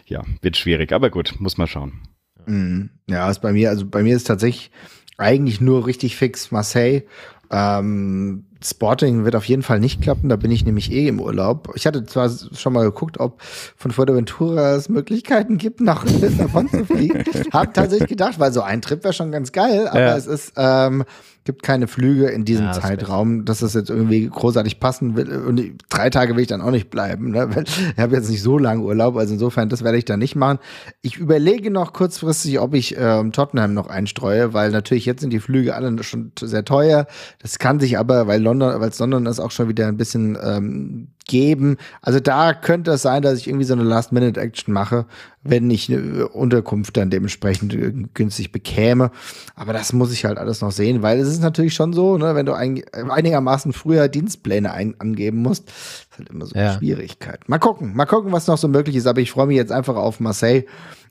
[0.05, 2.01] ja, wird schwierig, aber gut, muss man schauen.
[2.45, 2.89] Mhm.
[3.07, 4.71] Ja, ist bei mir, also bei mir ist tatsächlich
[5.17, 7.03] eigentlich nur richtig fix Marseille.
[7.51, 11.69] Ähm, Sporting wird auf jeden Fall nicht klappen, da bin ich nämlich eh im Urlaub.
[11.75, 16.85] Ich hatte zwar schon mal geguckt, ob von Fuerteventura es Möglichkeiten gibt, nach Lissabon zu
[16.85, 17.23] fliegen.
[17.51, 20.17] Hab tatsächlich gedacht, weil so ein Trip wäre schon ganz geil, aber ja.
[20.17, 21.03] es ist ähm,
[21.45, 25.29] gibt keine Flüge in diesem ja, Zeitraum, dass das jetzt irgendwie großartig passen will.
[25.29, 27.49] Und drei Tage will ich dann auch nicht bleiben, ne?
[27.65, 29.17] ich habe jetzt nicht so lange Urlaub.
[29.17, 30.59] Also insofern, das werde ich dann nicht machen.
[31.01, 35.39] Ich überlege noch kurzfristig, ob ich ähm, Tottenham noch einstreue, weil natürlich jetzt sind die
[35.39, 37.07] Flüge alle schon sehr teuer.
[37.39, 40.37] Das kann sich aber, weil London, weil es London ist, auch schon wieder ein bisschen
[40.41, 41.77] ähm, geben.
[42.01, 45.05] Also da könnte es sein, dass ich irgendwie so eine Last-Minute-Action mache,
[45.43, 49.11] wenn ich eine Unterkunft dann dementsprechend günstig bekäme.
[49.55, 52.35] Aber das muss ich halt alles noch sehen, weil es ist natürlich schon so, ne,
[52.35, 56.73] wenn du ein, einigermaßen früher Dienstpläne ein, angeben musst, ist halt immer so eine ja.
[56.77, 57.47] Schwierigkeit.
[57.47, 59.07] Mal gucken, mal gucken, was noch so möglich ist.
[59.07, 60.65] Aber ich freue mich jetzt einfach auf Marseille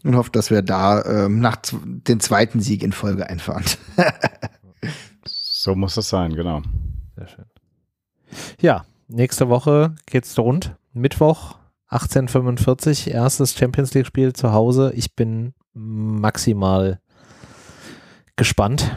[0.05, 3.65] und hoffe, dass wir da ähm, nach den zweiten Sieg in Folge einfahren.
[5.25, 6.63] so muss es sein, genau.
[7.23, 7.45] Sehr schön.
[8.61, 10.75] Ja, nächste Woche geht's rund.
[10.93, 11.55] Mittwoch
[11.87, 14.93] 1845, erstes Champions League Spiel zu Hause.
[14.97, 17.01] Ich bin maximal
[18.35, 18.97] gespannt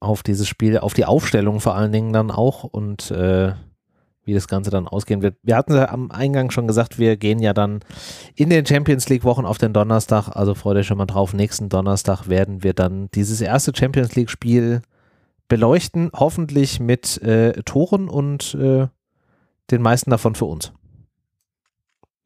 [0.00, 3.52] auf dieses Spiel, auf die Aufstellung vor allen Dingen dann auch und äh,
[4.24, 5.36] wie das Ganze dann ausgehen wird.
[5.44, 7.80] Wir hatten ja am Eingang schon gesagt, wir gehen ja dann
[8.34, 11.32] in den Champions League Wochen auf den Donnerstag, also freut euch schon mal drauf.
[11.32, 14.82] Nächsten Donnerstag werden wir dann dieses erste Champions League Spiel
[15.52, 18.86] beleuchten, hoffentlich mit äh, Toren und äh,
[19.70, 20.72] den meisten davon für uns.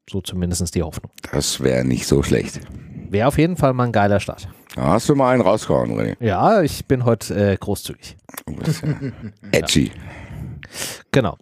[0.09, 1.11] So zumindest die Hoffnung.
[1.33, 2.61] Das wäre nicht so schlecht.
[3.09, 4.47] Wäre auf jeden Fall mal ein geiler Start.
[4.75, 6.15] Da hast du mal einen rausgehauen, René.
[6.23, 8.15] Ja, ich bin heute äh, großzügig.
[9.51, 9.91] Edgy.
[11.11, 11.35] Genau.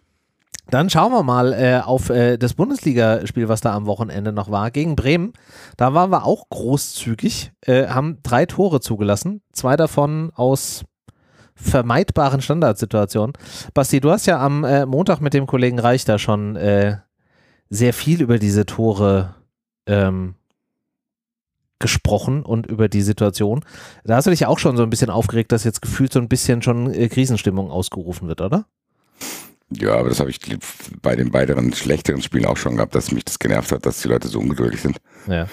[0.72, 4.72] Dann schauen wir mal äh, auf äh, das Bundesligaspiel, was da am Wochenende noch war,
[4.72, 5.34] gegen Bremen.
[5.78, 10.84] Da waren wir auch großzügig, äh, haben drei Tore zugelassen, zwei davon aus
[11.56, 13.34] vermeidbaren Standardsituationen.
[13.74, 16.98] Basti, du hast ja am äh, Montag mit dem Kollegen Reich da schon äh,
[17.70, 19.36] sehr viel über diese Tore
[19.88, 20.36] ähm,
[21.80, 23.64] gesprochen und über die Situation.
[24.04, 26.30] Da hast du dich auch schon so ein bisschen aufgeregt, dass jetzt gefühlt so ein
[26.30, 28.66] bisschen schon äh, Krisenstimmung ausgerufen wird, oder?
[29.72, 30.40] Ja, aber das habe ich
[31.02, 34.08] bei den weiteren schlechteren Spielen auch schon gehabt, dass mich das genervt hat, dass die
[34.08, 34.98] Leute so ungeduldig sind.
[35.28, 35.48] Ja.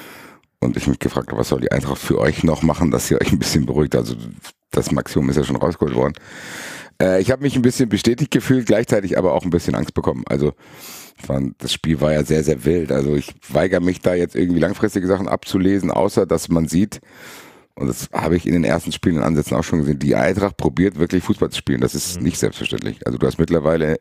[0.63, 3.21] Und ich mich gefragt habe, was soll die Eintracht für euch noch machen, dass ihr
[3.21, 3.97] euch ein bisschen beruhigt.
[3.97, 4.15] Also
[4.71, 6.15] das Maximum ist ja schon rausgeholt worden.
[7.01, 10.23] Äh, ich habe mich ein bisschen bestätigt gefühlt, gleichzeitig aber auch ein bisschen Angst bekommen.
[10.29, 10.55] Also
[11.59, 12.93] das Spiel war ja sehr, sehr wild.
[12.93, 17.01] Also ich weigere mich da jetzt irgendwie langfristige Sachen abzulesen, außer dass man sieht,
[17.75, 20.57] und das habe ich in den ersten Spielen in Ansätzen auch schon gesehen, die Eintracht
[20.57, 21.81] probiert wirklich Fußball zu spielen.
[21.81, 22.25] Das ist mhm.
[22.25, 23.07] nicht selbstverständlich.
[23.07, 23.99] Also du hast mittlerweile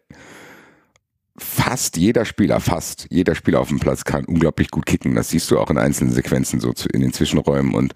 [1.37, 5.15] fast jeder Spieler, fast jeder Spieler auf dem Platz kann unglaublich gut kicken.
[5.15, 7.93] Das siehst du auch in einzelnen Sequenzen, so in den Zwischenräumen und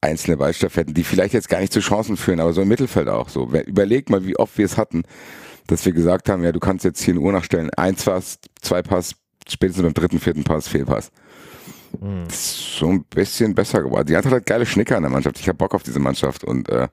[0.00, 3.28] einzelne Ballstaffetten, die vielleicht jetzt gar nicht zu Chancen führen, aber so im Mittelfeld auch
[3.28, 3.48] so.
[3.66, 5.02] Überleg mal, wie oft wir es hatten,
[5.66, 8.82] dass wir gesagt haben, ja, du kannst jetzt hier eine Uhr nachstellen, eins Pass, zwei
[8.82, 9.14] Pass,
[9.48, 11.10] spätestens beim dritten, vierten Pass, Fehlpass.
[12.00, 12.24] Mhm.
[12.28, 14.06] So ein bisschen besser geworden.
[14.06, 15.38] Die Eintracht hat geile Schnicker in der Mannschaft.
[15.40, 16.88] Ich habe Bock auf diese Mannschaft und äh,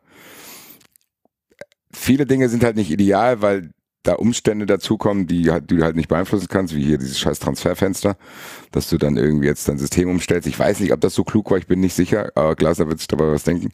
[1.92, 3.72] viele Dinge sind halt nicht ideal, weil
[4.04, 7.40] da Umstände dazukommen, die, halt, die du halt nicht beeinflussen kannst, wie hier dieses scheiß
[7.40, 8.18] Transferfenster,
[8.72, 10.48] dass du dann irgendwie jetzt dein System umstellst.
[10.48, 13.00] Ich weiß nicht, ob das so klug war, ich bin nicht sicher, aber Glaser wird
[13.00, 13.72] sich dabei was denken.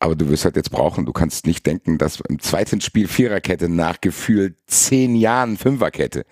[0.00, 3.68] Aber du wirst halt jetzt brauchen, du kannst nicht denken, dass im zweiten Spiel Viererkette
[3.68, 6.24] nach gefühlt zehn Jahren Fünferkette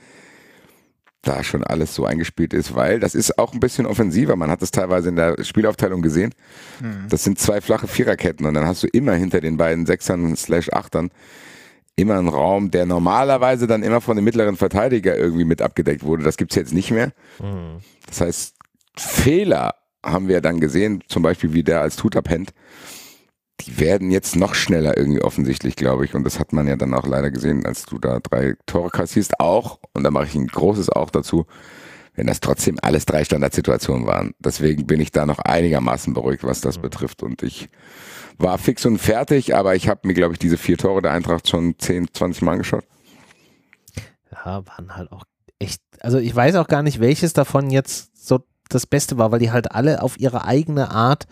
[1.23, 4.37] da schon alles so eingespielt ist, weil das ist auch ein bisschen offensiver.
[4.37, 6.33] Man hat es teilweise in der Spielaufteilung gesehen.
[6.81, 7.07] Mhm.
[7.09, 10.71] Das sind zwei flache Viererketten und dann hast du immer hinter den beiden Sechsern slash
[10.73, 11.11] Achtern
[11.97, 16.25] immer einen Raum, der normalerweise dann immer von dem mittleren Verteidiger irgendwie mit abgedeckt wurde.
[16.25, 17.13] Das gibt's jetzt nicht mehr.
[17.41, 17.81] Mhm.
[18.07, 18.55] Das heißt,
[18.97, 22.53] Fehler haben wir dann gesehen, zum Beispiel wie der als Tuta pennt
[23.61, 26.15] die werden jetzt noch schneller irgendwie offensichtlich, glaube ich.
[26.15, 29.41] Und das hat man ja dann auch leider gesehen, als du da drei Tore kassierst.
[29.41, 31.47] Auch, und da mache ich ein großes Auch dazu,
[32.15, 34.35] wenn das trotzdem alles drei Standardsituationen waren.
[34.39, 36.83] Deswegen bin ich da noch einigermaßen beruhigt, was das mhm.
[36.83, 37.23] betrifft.
[37.23, 37.69] Und ich
[38.39, 41.49] war fix und fertig, aber ich habe mir, glaube ich, diese vier Tore der Eintracht
[41.49, 42.85] schon 10, 20 Mal angeschaut.
[44.31, 45.25] Ja, waren halt auch
[45.59, 49.39] echt, also ich weiß auch gar nicht, welches davon jetzt so das Beste war, weil
[49.39, 51.27] die halt alle auf ihre eigene Art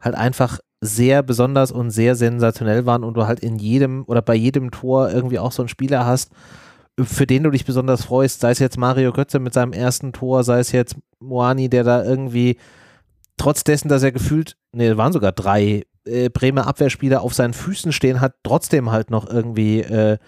[0.00, 4.34] halt einfach sehr besonders und sehr sensationell waren und du halt in jedem oder bei
[4.34, 6.30] jedem Tor irgendwie auch so einen Spieler hast,
[7.02, 10.44] für den du dich besonders freust, sei es jetzt Mario Götze mit seinem ersten Tor,
[10.44, 12.58] sei es jetzt Moani, der da irgendwie
[13.36, 17.92] trotz dessen, dass er gefühlt, ne, waren sogar drei äh, Bremer Abwehrspieler auf seinen Füßen
[17.92, 20.18] stehen, hat trotzdem halt noch irgendwie äh,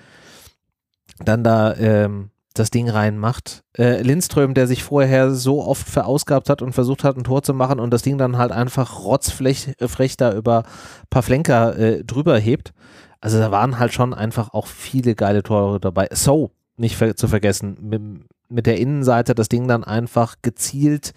[1.25, 3.65] dann da ähm, das Ding reinmacht.
[3.77, 7.55] Äh, Lindström, der sich vorher so oft verausgabt hat und versucht hat, ein Tor zu
[7.55, 10.65] machen und das Ding dann halt einfach rotzfrech äh, da über
[11.11, 12.73] Pavlenka äh, drüber hebt.
[13.21, 16.09] Also da waren halt schon einfach auch viele geile Tore dabei.
[16.13, 18.03] So, nicht ver zu vergessen, mit,
[18.49, 21.13] mit der Innenseite das Ding dann einfach gezielt,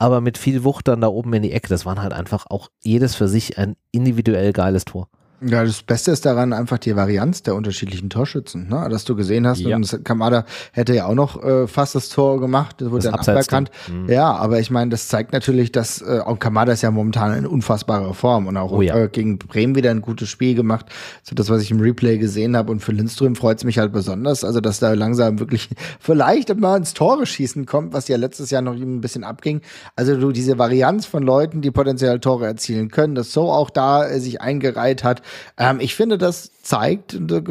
[0.00, 1.68] aber mit viel Wucht dann da oben in die Ecke.
[1.68, 5.08] Das waren halt einfach auch jedes für sich ein individuell geiles Tor.
[5.42, 8.86] Ja, das Beste ist daran einfach die Varianz der unterschiedlichen Torschützen, ne?
[8.90, 9.60] dass du gesehen hast.
[9.60, 9.74] Ja.
[9.74, 13.36] Und Kamada hätte ja auch noch äh, fast das Tor gemacht, das wurde das dann
[13.36, 13.70] aberkannt.
[13.88, 14.10] Mhm.
[14.10, 17.46] Ja, aber ich meine, das zeigt natürlich, dass äh, auch Kamada ist ja momentan in
[17.46, 18.96] unfassbarer Form und auch oh, ja.
[18.96, 20.86] äh, gegen Bremen wieder ein gutes Spiel gemacht.
[21.22, 22.70] So das, was ich im Replay gesehen habe.
[22.70, 26.76] Und für Lindström freut es mich halt besonders, also dass da langsam wirklich vielleicht mal
[26.76, 29.62] ins Tore schießen kommt, was ja letztes Jahr noch ihm ein bisschen abging.
[29.96, 34.06] Also du diese Varianz von Leuten, die potenziell Tore erzielen können, dass so auch da
[34.06, 35.22] äh, sich eingereiht hat
[35.56, 37.42] ähm, ich finde, das zeigt, äh,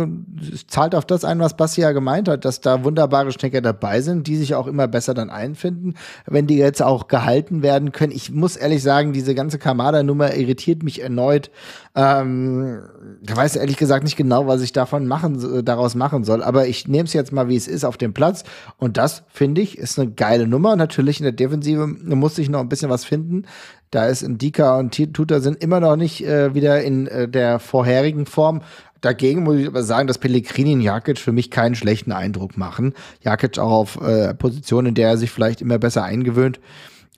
[0.67, 4.27] zahlt auf das ein, was Basti ja gemeint hat, dass da wunderbare Stecker dabei sind,
[4.27, 8.11] die sich auch immer besser dann einfinden, wenn die jetzt auch gehalten werden können.
[8.11, 11.51] Ich muss ehrlich sagen, diese ganze Kamada-Nummer irritiert mich erneut.
[11.95, 12.81] Ähm,
[13.27, 16.87] ich weiß ehrlich gesagt nicht genau, was ich davon machen, daraus machen soll, aber ich
[16.87, 18.43] nehme es jetzt mal, wie es ist, auf dem Platz.
[18.77, 20.75] Und das, finde ich, ist eine geile Nummer.
[20.75, 23.45] Natürlich in der Defensive muss ich noch ein bisschen was finden.
[23.91, 28.25] Da ist Indika und Tuta sind immer noch nicht äh, wieder in äh, der vorherigen
[28.25, 28.61] Form.
[29.01, 32.93] Dagegen muss ich aber sagen, dass Pellegrini und Jakic für mich keinen schlechten Eindruck machen.
[33.21, 36.59] Jakic auch auf äh, Positionen, in der er sich vielleicht immer besser eingewöhnt.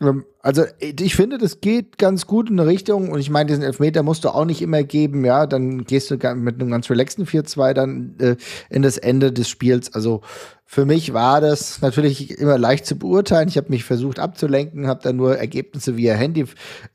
[0.01, 3.63] Ähm, also ich finde, das geht ganz gut in eine Richtung und ich meine, diesen
[3.63, 7.25] Elfmeter musst du auch nicht immer geben, ja, dann gehst du mit einem ganz relaxten
[7.25, 8.35] 4-2 dann äh,
[8.69, 9.93] in das Ende des Spiels.
[9.93, 10.21] Also
[10.65, 13.49] für mich war das natürlich immer leicht zu beurteilen.
[13.49, 16.45] Ich habe mich versucht abzulenken, habe dann nur Ergebnisse via Handy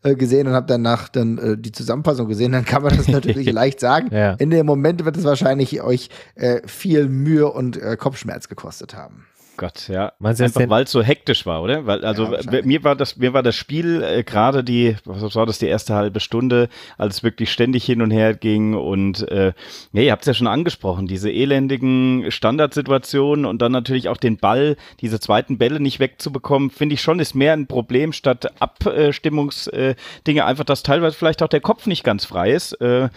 [0.02, 2.52] äh, gesehen und habe danach dann äh, die Zusammenfassung gesehen.
[2.52, 4.08] Dann kann man das natürlich leicht sagen.
[4.12, 4.32] Ja.
[4.32, 9.26] In dem Moment wird es wahrscheinlich euch äh, viel Mühe und äh, Kopfschmerz gekostet haben.
[9.56, 10.12] Gott, ja.
[10.18, 11.86] Meinst Einfach weil es so hektisch war, oder?
[11.86, 15.46] Weil, also ja, mir war das, mir war das Spiel äh, gerade die, was war
[15.46, 19.52] das, die erste halbe Stunde, als es wirklich ständig hin und her ging und äh,
[19.92, 24.36] ja, ihr habt es ja schon angesprochen, diese elendigen Standardsituationen und dann natürlich auch den
[24.36, 29.94] Ball, diese zweiten Bälle nicht wegzubekommen, finde ich schon, ist mehr ein Problem statt Abstimmungsdinge,
[30.40, 32.72] äh, einfach, dass teilweise vielleicht auch der Kopf nicht ganz frei ist.
[32.80, 33.08] Äh,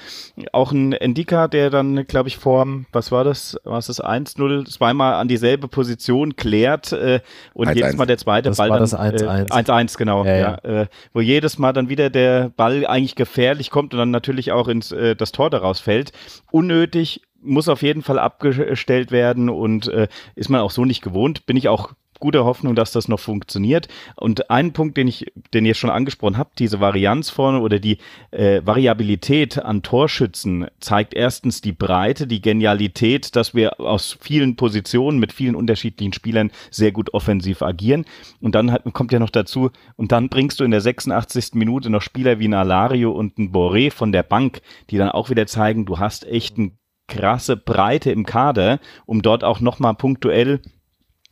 [0.51, 5.15] auch ein Endika, der dann, glaube ich, vor, was war das, was ist 1-0, zweimal
[5.15, 7.21] an dieselbe Position Situation klärt äh,
[7.53, 7.81] und 1 -1.
[7.81, 10.59] jedes Mal der zweite das Ball war dann 1-1, 1-1 genau, ja, ja.
[10.63, 14.51] ja äh, wo jedes Mal dann wieder der Ball eigentlich gefährlich kommt und dann natürlich
[14.51, 16.11] auch ins äh, das Tor daraus fällt.
[16.51, 21.45] Unnötig muss auf jeden Fall abgestellt werden und äh, ist man auch so nicht gewohnt.
[21.45, 23.87] Bin ich auch gute Hoffnung, dass das noch funktioniert.
[24.15, 27.97] Und ein Punkt, den ich, den ihr schon angesprochen habt, diese Varianz vorne oder die
[28.31, 35.19] äh, Variabilität an Torschützen zeigt erstens die Breite, die Genialität, dass wir aus vielen Positionen
[35.19, 38.05] mit vielen unterschiedlichen Spielern sehr gut offensiv agieren.
[38.41, 41.53] Und dann hat, kommt ja noch dazu, und dann bringst du in der 86.
[41.53, 45.29] Minute noch Spieler wie ein Alario und ein Boré von der Bank, die dann auch
[45.29, 46.71] wieder zeigen, du hast echt eine
[47.07, 50.61] krasse Breite im Kader, um dort auch nochmal punktuell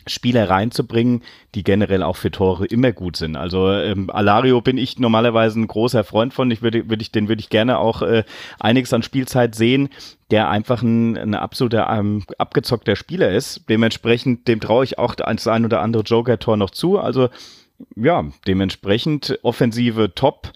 [0.10, 1.24] Spieler reinzubringen,
[1.56, 3.36] die generell auch für Tore immer gut sind.
[3.36, 6.52] Also ähm, Alario bin ich normalerweise ein großer Freund von.
[6.52, 8.24] Ich würde, würde ich, den würde ich gerne auch äh,
[8.60, 9.90] einiges an Spielzeit sehen,
[10.32, 13.62] der einfach ein, ein absoluter ähm, abgezockter Spieler ist.
[13.70, 17.00] Dementsprechend, dem traue ich auch das ein oder andere Joker-Tor noch zu.
[17.00, 17.30] Also
[17.96, 20.52] ja, dementsprechend Offensive top.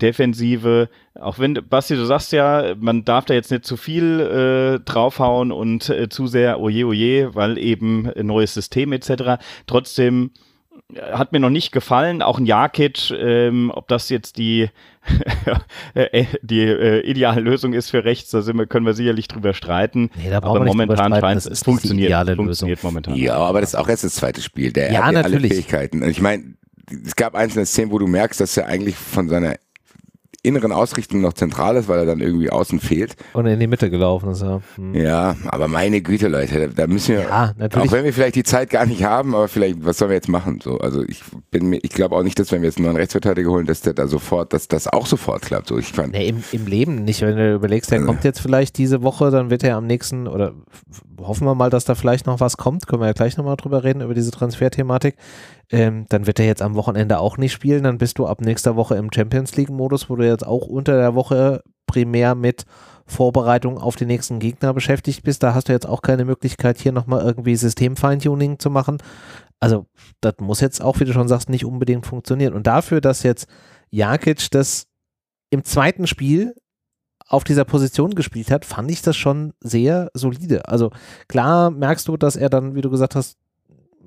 [0.00, 4.84] Defensive, auch wenn, Basti, du sagst ja, man darf da jetzt nicht zu viel äh,
[4.84, 9.42] draufhauen und äh, zu sehr oje oje, weil eben neues System etc.
[9.66, 10.30] Trotzdem
[10.94, 14.68] äh, hat mir noch nicht gefallen, auch ein Jakic, ähm, ob das jetzt die,
[15.94, 19.54] äh, die äh, ideale Lösung ist für rechts, da sind wir, können wir sicherlich drüber
[19.54, 20.10] streiten.
[20.16, 23.16] Nee, da aber momentan scheint es funktioniert, funktioniert momentan.
[23.16, 24.72] Ja, aber das ist auch jetzt das zweite Spiel.
[24.72, 25.42] Der ja, hat ja natürlich.
[25.42, 26.02] alle Fähigkeiten.
[26.08, 26.54] Ich meine,
[27.04, 29.56] es gab einzelne Szenen, wo du merkst, dass er eigentlich von seiner
[30.44, 33.14] inneren Ausrichtung noch zentral ist, weil er dann irgendwie außen fehlt.
[33.32, 34.60] Und in die Mitte gelaufen ist, ja.
[34.74, 34.94] Hm.
[34.94, 37.88] Ja, aber meine Güte, Leute, da müssen wir, ja, natürlich.
[37.88, 40.28] auch wenn wir vielleicht die Zeit gar nicht haben, aber vielleicht, was sollen wir jetzt
[40.28, 40.60] machen?
[40.60, 42.96] So, also ich bin mir, ich glaube auch nicht, dass wenn wir jetzt einen neuen
[42.96, 45.68] Rechtsverteidiger holen, dass der da sofort, dass das auch sofort klappt.
[45.68, 46.12] So, ich fand.
[46.12, 47.22] Nee, im, im Leben nicht.
[47.22, 48.04] Wenn du überlegst, der äh.
[48.04, 50.54] kommt jetzt vielleicht diese Woche, dann wird er am nächsten, oder
[51.18, 53.84] hoffen wir mal, dass da vielleicht noch was kommt, können wir ja gleich nochmal drüber
[53.84, 55.14] reden, über diese Transferthematik
[55.72, 57.84] ähm, dann wird er jetzt am Wochenende auch nicht spielen.
[57.84, 61.14] Dann bist du ab nächster Woche im Champions League-Modus, wo du jetzt auch unter der
[61.14, 62.64] Woche primär mit
[63.06, 65.42] Vorbereitung auf den nächsten Gegner beschäftigt bist.
[65.42, 68.98] Da hast du jetzt auch keine Möglichkeit, hier nochmal irgendwie System-Feintuning zu machen.
[69.60, 69.86] Also,
[70.20, 72.52] das muss jetzt auch, wie du schon sagst, nicht unbedingt funktionieren.
[72.52, 73.48] Und dafür, dass jetzt
[73.90, 74.86] Jakic das
[75.50, 76.54] im zweiten Spiel
[77.26, 80.68] auf dieser Position gespielt hat, fand ich das schon sehr solide.
[80.68, 80.90] Also
[81.28, 83.38] klar merkst du, dass er dann, wie du gesagt hast,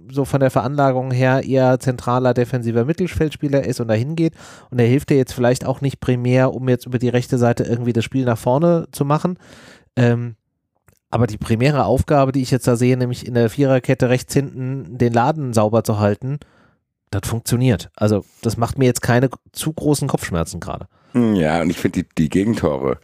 [0.10, 4.34] so von der Veranlagung her eher zentraler defensiver Mittelfeldspieler ist und dahin geht.
[4.70, 7.64] Und er hilft dir jetzt vielleicht auch nicht primär, um jetzt über die rechte Seite
[7.64, 9.38] irgendwie das Spiel nach vorne zu machen.
[9.96, 10.36] Ähm,
[11.12, 14.98] aber die primäre Aufgabe, die ich jetzt da sehe, nämlich in der Viererkette rechts hinten
[14.98, 16.40] den Laden sauber zu halten,
[17.10, 17.90] das funktioniert.
[17.96, 20.88] Also das macht mir jetzt keine zu großen Kopfschmerzen gerade.
[21.14, 23.00] Hm, ja, und ich finde die, die Gegentore,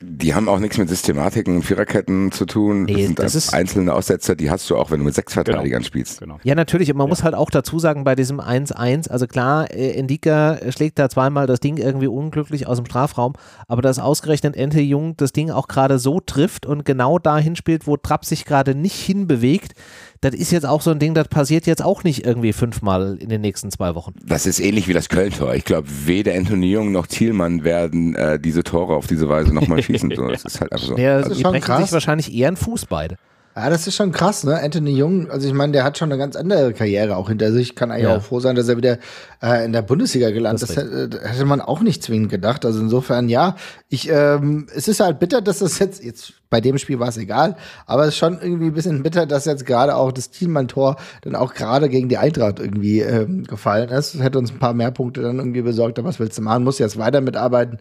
[0.00, 2.84] die haben auch nichts mit Systematiken und Viererketten zu tun.
[2.84, 5.86] Nee, das sind einzelne Aussetzer, die hast du auch, wenn du mit sechs Verteidigern genau.
[5.86, 6.20] spielst.
[6.20, 6.38] Genau.
[6.42, 6.90] Ja, natürlich.
[6.90, 7.08] Und man ja.
[7.08, 11.46] muss halt auch dazu sagen, bei diesem 1-1, also klar, äh, Indika schlägt da zweimal
[11.46, 13.32] das Ding irgendwie unglücklich aus dem Strafraum,
[13.68, 17.86] aber dass ausgerechnet Ente Jung das Ding auch gerade so trifft und genau dahin spielt,
[17.86, 19.72] wo Trapp sich gerade nicht hinbewegt,
[20.20, 23.28] das ist jetzt auch so ein Ding, das passiert jetzt auch nicht irgendwie fünfmal in
[23.28, 24.14] den nächsten zwei Wochen.
[24.24, 25.54] Das ist ähnlich wie das Köln-Tor.
[25.54, 29.82] Ich glaube, weder Anthony Jung noch Thielmann werden äh, diese Tore auf diese Weise nochmal
[29.82, 30.12] schießen.
[30.14, 30.96] So, das ist halt einfach so.
[30.96, 31.82] Ja, das ist schon krass.
[31.82, 33.16] sich wahrscheinlich eher ein Fuß beide.
[33.56, 34.60] Ja, das ist schon krass, ne?
[34.62, 37.74] Anthony Jung, also ich meine, der hat schon eine ganz andere Karriere auch hinter sich.
[37.74, 38.18] Kann eigentlich ja.
[38.18, 38.98] auch froh sein, dass er wieder
[39.42, 40.76] äh, in der Bundesliga gelandet ist.
[40.76, 42.66] Das hätte, hätte man auch nicht zwingend gedacht.
[42.66, 43.56] Also insofern, ja,
[43.88, 47.16] ich, ähm, es ist halt bitter, dass das jetzt, jetzt bei dem Spiel war es
[47.16, 47.56] egal,
[47.86, 51.34] aber es ist schon irgendwie ein bisschen bitter, dass jetzt gerade auch das Thielmann-Tor dann
[51.34, 54.14] auch gerade gegen die Eintracht irgendwie ähm, gefallen ist.
[54.14, 56.64] Das hätte uns ein paar mehr Punkte dann irgendwie besorgt, aber was willst du machen?
[56.64, 57.78] Muss jetzt weiter mitarbeiten.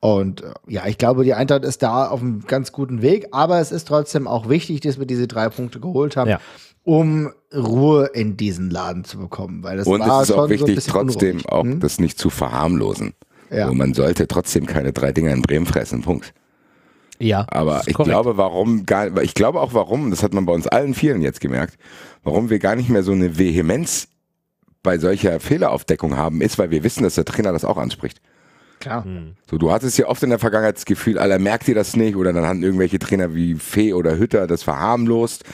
[0.00, 3.60] Und äh, ja, ich glaube, die Eintracht ist da auf einem ganz guten Weg, aber
[3.60, 6.30] es ist trotzdem auch wichtig, dass wir diese drei Punkte geholt haben.
[6.30, 6.40] Ja
[6.86, 9.64] um Ruhe in diesen Laden zu bekommen.
[9.64, 11.80] Weil das Und war es ist auch wichtig, so trotzdem auch hm?
[11.80, 13.12] das nicht zu verharmlosen.
[13.50, 13.66] Ja.
[13.66, 16.02] So, man sollte trotzdem keine drei Dinger in Bremen fressen.
[16.02, 16.32] Punkt.
[17.18, 17.46] Ja.
[17.48, 18.12] Aber ich korrekt.
[18.12, 21.40] glaube, warum gar, ich glaube auch, warum, das hat man bei uns allen vielen jetzt
[21.40, 21.78] gemerkt,
[22.24, 24.08] warum wir gar nicht mehr so eine Vehemenz
[24.82, 28.20] bei solcher Fehleraufdeckung haben, ist, weil wir wissen, dass der Trainer das auch anspricht.
[28.78, 29.04] Klar.
[29.04, 29.34] Hm.
[29.50, 32.14] So, du hattest ja oft in der Vergangenheit das Gefühl, aller merkt ihr das nicht
[32.14, 35.44] oder dann haben irgendwelche Trainer wie Fee oder Hütter das verharmlost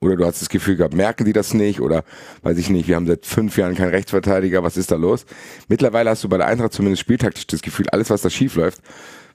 [0.00, 2.04] oder du hast das Gefühl gehabt, merken die das nicht oder
[2.42, 5.26] weiß ich nicht, wir haben seit fünf Jahren keinen Rechtsverteidiger, was ist da los?
[5.68, 8.80] Mittlerweile hast du bei der Eintracht zumindest spieltaktisch das Gefühl, alles was da schief läuft,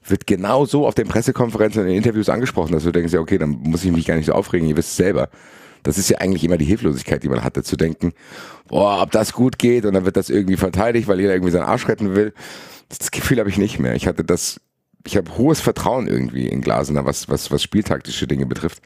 [0.09, 3.19] wird genau so auf den Pressekonferenzen und in den Interviews angesprochen, dass du denkst, ja
[3.19, 5.29] okay, dann muss ich mich gar nicht so aufregen, ihr wisst es selber.
[5.83, 8.13] Das ist ja eigentlich immer die Hilflosigkeit, die man hatte, zu denken,
[8.67, 11.63] boah, ob das gut geht und dann wird das irgendwie verteidigt, weil jeder irgendwie seinen
[11.63, 12.33] Arsch retten will.
[12.89, 13.95] Das Gefühl habe ich nicht mehr.
[13.95, 14.59] Ich hatte das,
[15.05, 18.81] ich habe hohes Vertrauen irgendwie in Glasener, was, was, was spieltaktische Dinge betrifft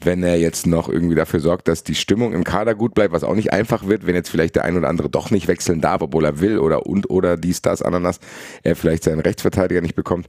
[0.00, 3.24] wenn er jetzt noch irgendwie dafür sorgt, dass die Stimmung im Kader gut bleibt, was
[3.24, 6.02] auch nicht einfach wird, wenn jetzt vielleicht der ein oder andere doch nicht wechseln darf,
[6.02, 8.20] obwohl er will oder und oder dies, das, Ananas,
[8.62, 10.28] er vielleicht seinen Rechtsverteidiger nicht bekommt.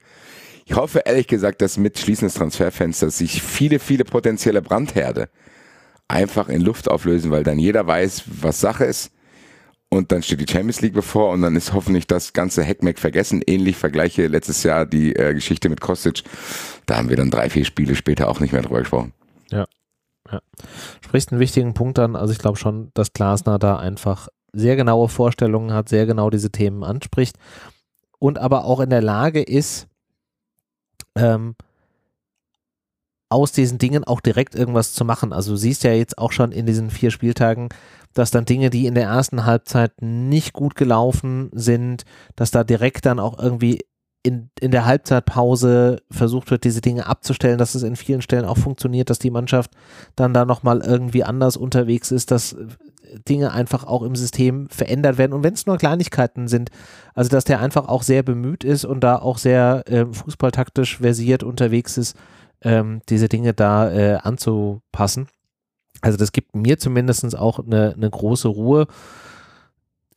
[0.65, 5.29] Ich hoffe ehrlich gesagt, dass mit Schließen des Transferfensters sich viele, viele potenzielle Brandherde
[6.08, 9.12] einfach in Luft auflösen, weil dann jeder weiß, was Sache ist.
[9.91, 13.41] Und dann steht die Champions League bevor und dann ist hoffentlich das ganze Heckmeck vergessen.
[13.45, 16.21] Ähnlich vergleiche letztes Jahr die äh, Geschichte mit Kostic.
[16.86, 19.13] Da haben wir dann drei, vier Spiele später auch nicht mehr drüber gesprochen.
[19.52, 19.66] Ja.
[20.32, 20.41] ja.
[21.02, 22.16] Sprichst einen wichtigen Punkt an.
[22.16, 26.52] Also ich glaube schon, dass Glasner da einfach sehr genaue Vorstellungen hat, sehr genau diese
[26.52, 27.38] Themen anspricht
[28.20, 29.88] und aber auch in der Lage ist,
[31.16, 31.56] ähm,
[33.30, 35.34] aus diesen Dingen auch direkt irgendwas zu machen.
[35.34, 37.70] Also du siehst ja jetzt auch schon in diesen vier Spieltagen,
[38.14, 43.06] dass dann Dinge, die in der ersten Halbzeit nicht gut gelaufen sind, dass da direkt
[43.06, 43.86] dann auch irgendwie
[44.24, 48.57] in, in der Halbzeitpause versucht wird, diese Dinge abzustellen, dass es in vielen Stellen auch
[48.57, 49.72] funktioniert, dass die Mannschaft
[50.15, 52.55] dann da nochmal irgendwie anders unterwegs ist, dass
[53.28, 56.70] Dinge einfach auch im System verändert werden und wenn es nur Kleinigkeiten sind,
[57.15, 61.43] also dass der einfach auch sehr bemüht ist und da auch sehr äh, fußballtaktisch versiert
[61.43, 62.15] unterwegs ist,
[62.61, 65.28] ähm, diese Dinge da äh, anzupassen.
[66.01, 68.88] Also das gibt mir zumindest auch eine, eine große Ruhe.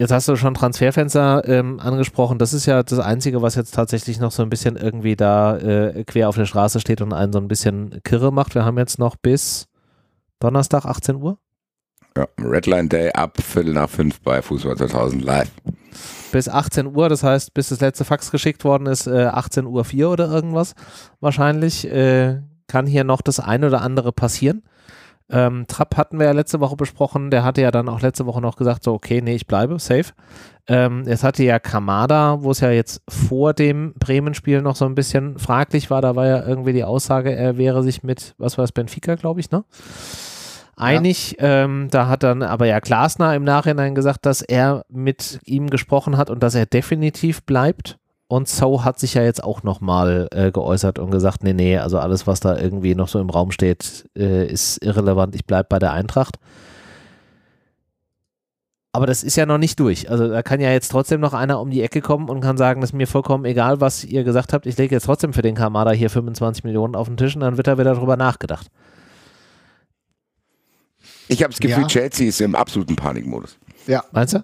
[0.02, 2.40] Jetzt hast du schon Transferfenster ähm, angesprochen.
[2.40, 6.02] Das ist ja das Einzige, was jetzt tatsächlich noch so ein bisschen irgendwie da äh,
[6.02, 8.56] quer auf der Straße steht und einen so ein bisschen kirre macht.
[8.56, 9.68] Wir haben jetzt noch bis
[10.40, 11.38] Donnerstag 18 Uhr.
[12.16, 15.52] Ja, Redline Day ab Viertel nach fünf bei Fußball 2000 live.
[16.32, 19.84] Bis 18 Uhr, das heißt, bis das letzte Fax geschickt worden ist, äh, 18 Uhr
[19.84, 20.74] 4 oder irgendwas
[21.20, 24.64] wahrscheinlich, äh, kann hier noch das eine oder andere passieren.
[25.30, 28.40] Ähm, Trapp hatten wir ja letzte Woche besprochen, der hatte ja dann auch letzte Woche
[28.40, 30.12] noch gesagt, so okay, nee, ich bleibe, safe.
[30.66, 34.94] Ähm, jetzt hatte ja Kamada, wo es ja jetzt vor dem Bremen-Spiel noch so ein
[34.94, 38.64] bisschen fraglich war, da war ja irgendwie die Aussage, er wäre sich mit, was war
[38.64, 39.64] es, Benfica, glaube ich, ne?
[40.76, 41.36] einig.
[41.38, 41.64] Ja.
[41.64, 46.16] Ähm, da hat dann aber ja Glasner im Nachhinein gesagt, dass er mit ihm gesprochen
[46.16, 47.98] hat und dass er definitiv bleibt.
[48.32, 51.98] Und So hat sich ja jetzt auch nochmal äh, geäußert und gesagt, nee, nee, also
[51.98, 55.34] alles, was da irgendwie noch so im Raum steht, äh, ist irrelevant.
[55.34, 56.36] Ich bleibe bei der Eintracht.
[58.90, 60.10] Aber das ist ja noch nicht durch.
[60.10, 62.80] Also da kann ja jetzt trotzdem noch einer um die Ecke kommen und kann sagen,
[62.80, 64.64] das ist mir vollkommen egal, was ihr gesagt habt.
[64.64, 67.58] Ich lege jetzt trotzdem für den Kamada hier 25 Millionen auf den Tisch und dann
[67.58, 68.68] wird da wieder drüber nachgedacht.
[71.28, 71.86] Ich habe das Gefühl, ja.
[71.86, 73.58] Chelsea ist im absoluten Panikmodus.
[73.86, 74.02] Ja.
[74.10, 74.42] Meinst du?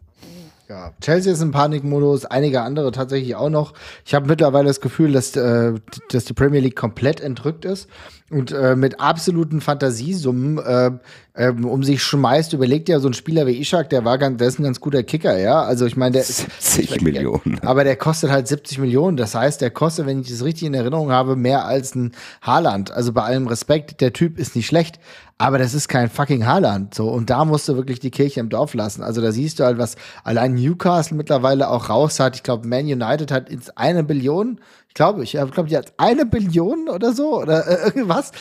[0.69, 3.73] Ja, Chelsea ist im Panikmodus, einige andere tatsächlich auch noch.
[4.05, 5.73] Ich habe mittlerweile das Gefühl, dass, äh,
[6.11, 7.89] dass die Premier League komplett entrückt ist
[8.31, 10.91] und äh, mit absoluten Fantasiesummen äh,
[11.33, 12.53] äh, um sich schmeißt.
[12.53, 15.03] Überlegt ja so ein Spieler wie Ishak, der war ganz, der ist ein ganz guter
[15.03, 15.63] Kicker, ja.
[15.63, 17.59] Also ich meine, der 70 ist, Millionen.
[17.63, 19.17] Aber der kostet halt 70 Millionen.
[19.17, 22.13] Das heißt, der kostet, wenn ich das richtig in Erinnerung habe, mehr als ein
[22.43, 22.91] Haaland.
[22.91, 25.01] Also bei allem Respekt, der Typ ist nicht schlecht,
[25.39, 26.95] aber das ist kein fucking Haaland.
[26.95, 29.03] So, und da musst du wirklich die Kirche im Dorf lassen.
[29.03, 32.35] Also da siehst du halt, was allein Newcastle mittlerweile auch raus hat.
[32.35, 34.61] Ich glaube, Man United hat ins eine Billion.
[34.89, 38.33] Ich glaube, ich glaube, die hat eine Billion oder so oder äh, irgendwas.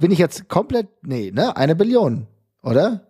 [0.00, 1.56] Bin ich jetzt komplett, nee, ne?
[1.56, 2.26] Eine Billion,
[2.62, 3.06] oder?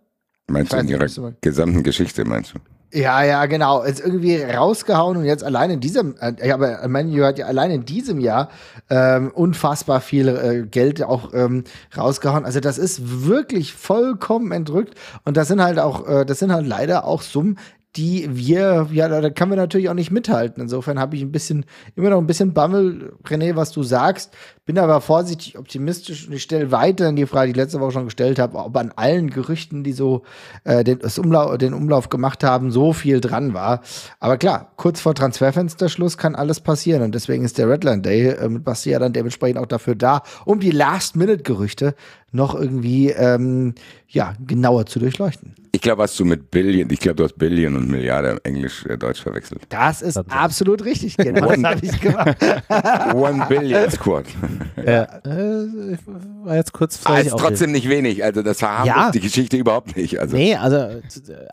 [0.47, 1.07] Meinst du in ihrer
[1.41, 2.59] gesamten Geschichte, meinst du?
[2.91, 3.83] Ja, ja, genau.
[3.83, 7.85] Ist irgendwie rausgehauen und jetzt allein in diesem, äh, aber Manu hat ja allein in
[7.85, 8.49] diesem Jahr
[8.89, 11.65] ähm, unfassbar viel äh, Geld auch ähm,
[11.95, 12.47] rausgehauen.
[12.47, 14.95] Also das ist wirklich vollkommen entrückt
[15.27, 17.59] und das sind halt auch, äh, das sind halt leider auch Summen,
[17.97, 20.63] die wir, ja, da kann wir natürlich auch nicht mithalten.
[20.63, 21.67] Insofern habe ich ein bisschen,
[21.97, 24.33] immer noch ein bisschen Bammel, René, was du sagst.
[24.69, 28.05] Bin aber vorsichtig optimistisch und ich stelle weiterhin die Frage, die ich letzte Woche schon
[28.05, 30.25] gestellt habe, ob an allen Gerüchten, die so
[30.65, 33.81] äh, den, Umlauf, den Umlauf gemacht haben, so viel dran war.
[34.21, 38.47] Aber klar, kurz vor Transferfensterschluss kann alles passieren und deswegen ist der Redland Day äh,
[38.51, 41.95] mit Basti ja dann dementsprechend auch dafür da, um die Last-Minute-Gerüchte
[42.31, 43.75] noch irgendwie ähm,
[44.09, 45.55] ja, genauer zu durchleuchten.
[45.73, 48.99] Ich glaube, was du mit Billion, ich glaube, du hast Billion und Milliarde Englisch, äh,
[48.99, 49.63] Deutsch verwechselt.
[49.69, 52.37] Das ist absolut richtig, genau das habe ich gemacht.
[53.15, 54.27] One Billion Squad.
[54.85, 55.99] Ja, äh,
[56.45, 59.11] war jetzt kurz ah, ist trotzdem nicht wenig, also das verharmlost ja.
[59.11, 60.19] die Geschichte überhaupt nicht.
[60.21, 60.37] Also.
[60.37, 61.01] Nee, also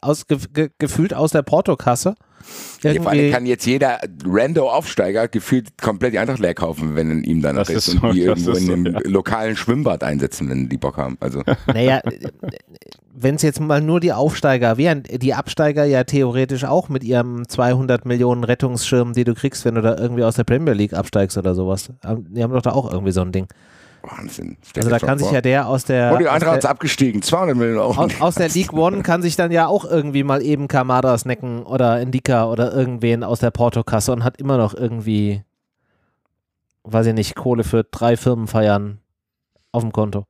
[0.02, 2.16] aus, ge gefühlt aus der Portokasse
[3.02, 7.70] vor allem kann jetzt jeder Rando-Aufsteiger gefühlt komplett die Eintracht leer kaufen, wenn ihm danach
[7.70, 9.00] ist, ist, und die irgendwo in einem ja.
[9.06, 11.18] lokalen Schwimmbad einsetzen, wenn die Bock haben.
[11.20, 11.42] Also.
[11.68, 12.02] Naja,
[13.14, 17.48] wenn es jetzt mal nur die Aufsteiger wären, die Absteiger ja theoretisch auch mit ihrem
[17.48, 21.38] 200 Millionen Rettungsschirm, die du kriegst, wenn du da irgendwie aus der Premier League absteigst
[21.38, 21.92] oder sowas.
[22.04, 23.48] Die haben doch da auch irgendwie so ein Ding.
[24.06, 24.58] Wahnsinn.
[24.76, 26.14] Also da kann sich ja der aus der.
[26.14, 28.02] Oh, die Eintracht ist abgestiegen, 200 Millionen Euro.
[28.02, 31.64] Aus, aus, der League One kann sich dann ja auch irgendwie mal eben Kamada snacken
[31.64, 35.44] oder Indika oder irgendwen aus der Portokasse und hat immer noch irgendwie,
[36.84, 39.00] weiß ich nicht, Kohle für drei Firmenfeiern
[39.72, 40.26] auf dem Konto.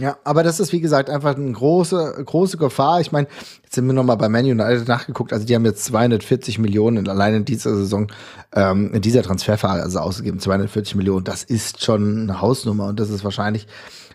[0.00, 3.00] Ja, aber das ist wie gesagt einfach eine große, große Gefahr.
[3.00, 3.26] Ich meine,
[3.64, 5.32] jetzt sind wir nochmal bei Man United nachgeguckt.
[5.32, 8.06] Also die haben jetzt 240 Millionen allein in dieser Saison,
[8.54, 10.38] ähm, in dieser Transferphase ausgegeben.
[10.38, 11.24] 240 Millionen.
[11.24, 13.66] Das ist schon eine Hausnummer und das ist wahrscheinlich,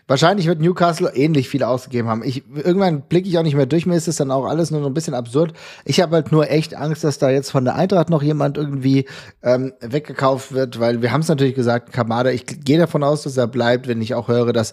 [0.06, 2.22] wahrscheinlich wird Newcastle ähnlich viel ausgegeben haben.
[2.24, 3.84] Ich, irgendwann blicke ich auch nicht mehr durch.
[3.84, 5.52] Mir ist das dann auch alles nur so ein bisschen absurd.
[5.84, 9.04] Ich habe halt nur echt Angst, dass da jetzt von der Eintracht noch jemand irgendwie
[9.42, 13.36] ähm, weggekauft wird, weil wir haben es natürlich gesagt, Kamada, ich gehe davon aus, dass
[13.36, 14.72] er bleibt, wenn ich auch höre, dass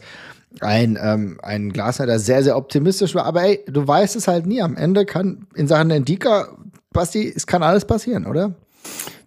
[0.60, 3.26] ein, ähm, ein Glasner, der sehr, sehr optimistisch war.
[3.26, 4.62] Aber ey, du weißt es halt nie.
[4.62, 6.58] Am Ende kann in Sachen Indika,
[6.92, 8.54] Basti, es kann alles passieren, oder?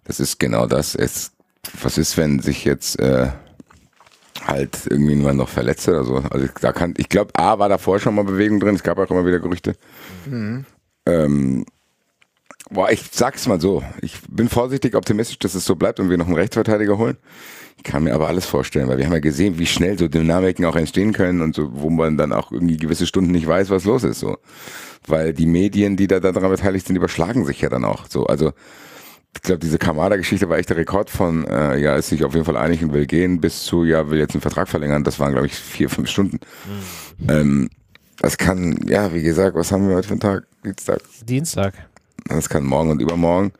[0.03, 0.95] Das ist genau das.
[0.95, 1.31] Es,
[1.81, 3.29] was ist, wenn sich jetzt äh,
[4.45, 6.15] halt irgendwie nur noch Verletzte oder so.
[6.17, 9.09] Also da kann, ich glaube, A war davor schon mal Bewegung drin, es gab auch
[9.09, 9.75] immer wieder Gerüchte.
[10.25, 10.65] Mhm.
[11.07, 11.65] Ähm,
[12.69, 16.17] boah, ich sag's mal so, ich bin vorsichtig optimistisch, dass es so bleibt und wir
[16.17, 17.17] noch einen Rechtsverteidiger holen.
[17.77, 20.65] Ich kann mir aber alles vorstellen, weil wir haben ja gesehen, wie schnell so Dynamiken
[20.65, 23.85] auch entstehen können und so, wo man dann auch irgendwie gewisse Stunden nicht weiß, was
[23.85, 24.37] los ist, so.
[25.07, 28.25] Weil die Medien, die da daran beteiligt sind, überschlagen sich ja dann auch, so.
[28.25, 28.53] Also,
[29.35, 32.45] ich glaube, diese Kamada-Geschichte war echt der Rekord von, äh, ja, ist sich auf jeden
[32.45, 35.03] Fall einig und will gehen, bis zu, ja, will jetzt einen Vertrag verlängern.
[35.03, 36.39] Das waren, glaube ich, vier, fünf Stunden.
[37.19, 37.29] Mhm.
[37.29, 37.69] Ähm,
[38.19, 40.47] das kann, ja, wie gesagt, was haben wir heute für einen Tag?
[40.63, 41.01] Dienstag.
[41.25, 41.73] Dienstag.
[42.27, 43.51] Das kann morgen und übermorgen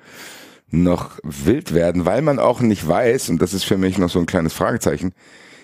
[0.84, 4.20] noch wild werden, weil man auch nicht weiß, und das ist für mich noch so
[4.20, 5.14] ein kleines Fragezeichen,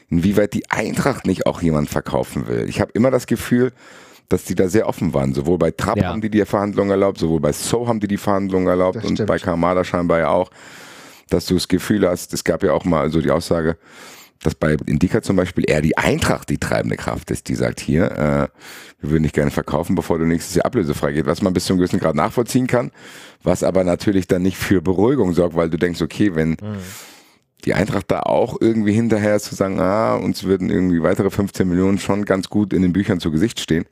[0.09, 2.67] inwieweit die Eintracht nicht auch jemand verkaufen will.
[2.67, 3.71] Ich habe immer das Gefühl,
[4.29, 5.33] dass die da sehr offen waren.
[5.33, 6.09] Sowohl bei Trapp ja.
[6.09, 9.37] haben die die Verhandlungen erlaubt, sowohl bei So haben die die Verhandlungen erlaubt und bei
[9.37, 10.49] Kamada scheinbar ja auch,
[11.29, 13.77] dass du das Gefühl hast, es gab ja auch mal so die Aussage,
[14.41, 18.11] dass bei Indika zum Beispiel eher die Eintracht die treibende Kraft ist, die sagt hier,
[18.11, 18.47] äh,
[19.01, 21.73] wir würden dich gerne verkaufen, bevor du nächstes Jahr ablösefrei geht, was man bis zu
[21.73, 22.91] einem gewissen Grad nachvollziehen kann,
[23.43, 26.77] was aber natürlich dann nicht für Beruhigung sorgt, weil du denkst, okay, wenn mhm.
[27.65, 31.67] die Eintracht da auch irgendwie hinterher ist zu sagen, ah, uns würden irgendwie weitere 15
[31.67, 33.85] Millionen schon ganz gut in den Büchern zu Gesicht stehen,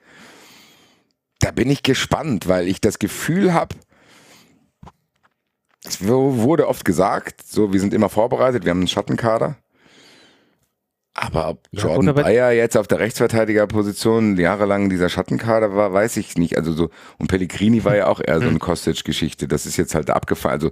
[1.40, 3.76] da bin ich gespannt, weil ich das Gefühl habe,
[5.86, 9.56] es wurde oft gesagt, so, wir sind immer vorbereitet, wir haben einen Schattenkader.
[11.14, 16.38] Aber ob ja, Jordan Bayer jetzt auf der Rechtsverteidigerposition jahrelang dieser Schattenkader war, weiß ich
[16.38, 16.56] nicht.
[16.56, 19.48] Also so, und Pellegrini war ja auch eher so eine Kostic-Geschichte.
[19.48, 20.54] Das ist jetzt halt abgefallen.
[20.54, 20.72] Also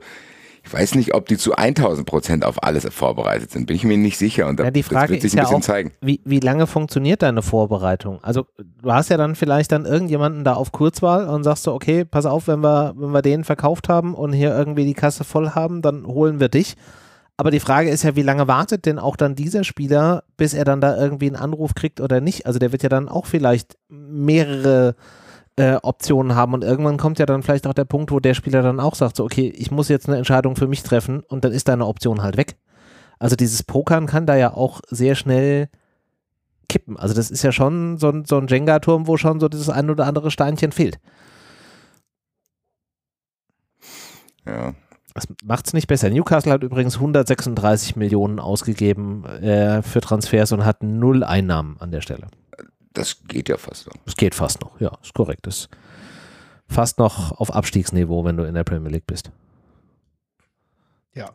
[0.67, 3.67] ich weiß nicht, ob die zu 1000 Prozent auf alles vorbereitet sind.
[3.67, 4.47] Bin ich mir nicht sicher.
[4.47, 5.93] Und ja, die Frage das wird sich ein bisschen auch, zeigen.
[6.01, 8.19] Wie, wie lange funktioniert deine Vorbereitung?
[8.21, 12.03] Also du hast ja dann vielleicht dann irgendjemanden da auf Kurzwahl und sagst du, okay,
[12.03, 15.51] pass auf, wenn wir, wenn wir den verkauft haben und hier irgendwie die Kasse voll
[15.51, 16.75] haben, dann holen wir dich.
[17.37, 20.65] Aber die Frage ist ja, wie lange wartet denn auch dann dieser Spieler, bis er
[20.65, 22.47] dann da irgendwie einen Anruf kriegt oder nicht?
[22.47, 24.95] Also der wird ja dann auch vielleicht mehrere
[25.55, 28.63] äh, Optionen haben und irgendwann kommt ja dann vielleicht auch der Punkt, wo der Spieler
[28.63, 31.51] dann auch sagt, so, okay, ich muss jetzt eine Entscheidung für mich treffen und dann
[31.51, 32.57] ist deine Option halt weg.
[33.19, 35.69] Also dieses Pokern kann da ja auch sehr schnell
[36.69, 36.97] kippen.
[36.97, 39.89] Also das ist ja schon so ein, so ein Jenga-Turm, wo schon so dieses ein
[39.89, 40.99] oder andere Steinchen fehlt.
[44.45, 44.73] Ja.
[45.17, 46.11] Das macht es nicht besser.
[46.11, 52.01] Newcastle hat übrigens 136 Millionen ausgegeben äh, für Transfers und hat null Einnahmen an der
[52.01, 52.27] Stelle.
[52.93, 53.95] Das geht ja fast noch.
[54.05, 55.47] Das geht fast noch, ja, ist korrekt.
[55.47, 55.69] Das ist
[56.67, 59.31] fast noch auf Abstiegsniveau, wenn du in der Premier League bist.
[61.15, 61.31] Ja.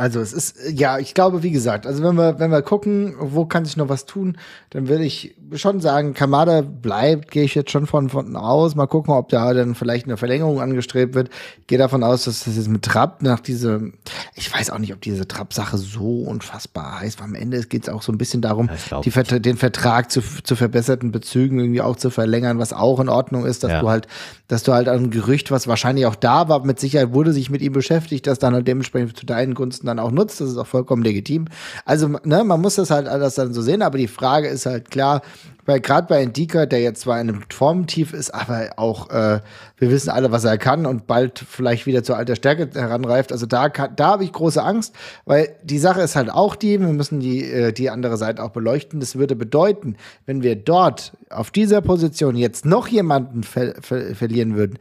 [0.00, 3.44] Also es ist, ja, ich glaube, wie gesagt, also wenn wir, wenn wir gucken, wo
[3.44, 4.38] kann sich noch was tun,
[4.70, 8.74] dann würde ich schon sagen, Kamada bleibt, gehe ich jetzt schon von, von aus.
[8.76, 11.28] Mal gucken, ob da dann vielleicht eine Verlängerung angestrebt wird.
[11.60, 13.92] Ich gehe davon aus, dass das jetzt mit Trapp nach diese,
[14.34, 17.90] ich weiß auch nicht, ob diese Trapp-Sache so unfassbar heißt, weil am Ende geht es
[17.90, 21.96] auch so ein bisschen darum, ja, die, den Vertrag zu, zu verbesserten Bezügen irgendwie auch
[21.96, 23.80] zu verlängern, was auch in Ordnung ist, dass ja.
[23.82, 24.08] du halt,
[24.48, 27.60] dass du halt ein Gerücht, was wahrscheinlich auch da war, mit Sicherheit wurde sich mit
[27.60, 30.40] ihm beschäftigt, dass dann halt dementsprechend zu deinen Gunsten dann auch nutzt.
[30.40, 31.46] Das ist auch vollkommen legitim.
[31.84, 34.90] Also, ne, man muss das halt alles dann so sehen, aber die Frage ist halt
[34.90, 35.22] klar,
[35.66, 39.40] weil gerade bei Indika, der jetzt zwar in einem Formtief ist, aber auch, äh,
[39.78, 43.30] wir wissen alle, was er kann und bald vielleicht wieder zur alter Stärke heranreift.
[43.30, 44.94] Also da, da habe ich große Angst,
[45.26, 48.50] weil die Sache ist halt auch die, wir müssen die, äh, die andere Seite auch
[48.50, 49.00] beleuchten.
[49.00, 54.56] Das würde bedeuten, wenn wir dort auf dieser Position jetzt noch jemanden ver ver verlieren
[54.56, 54.78] würden,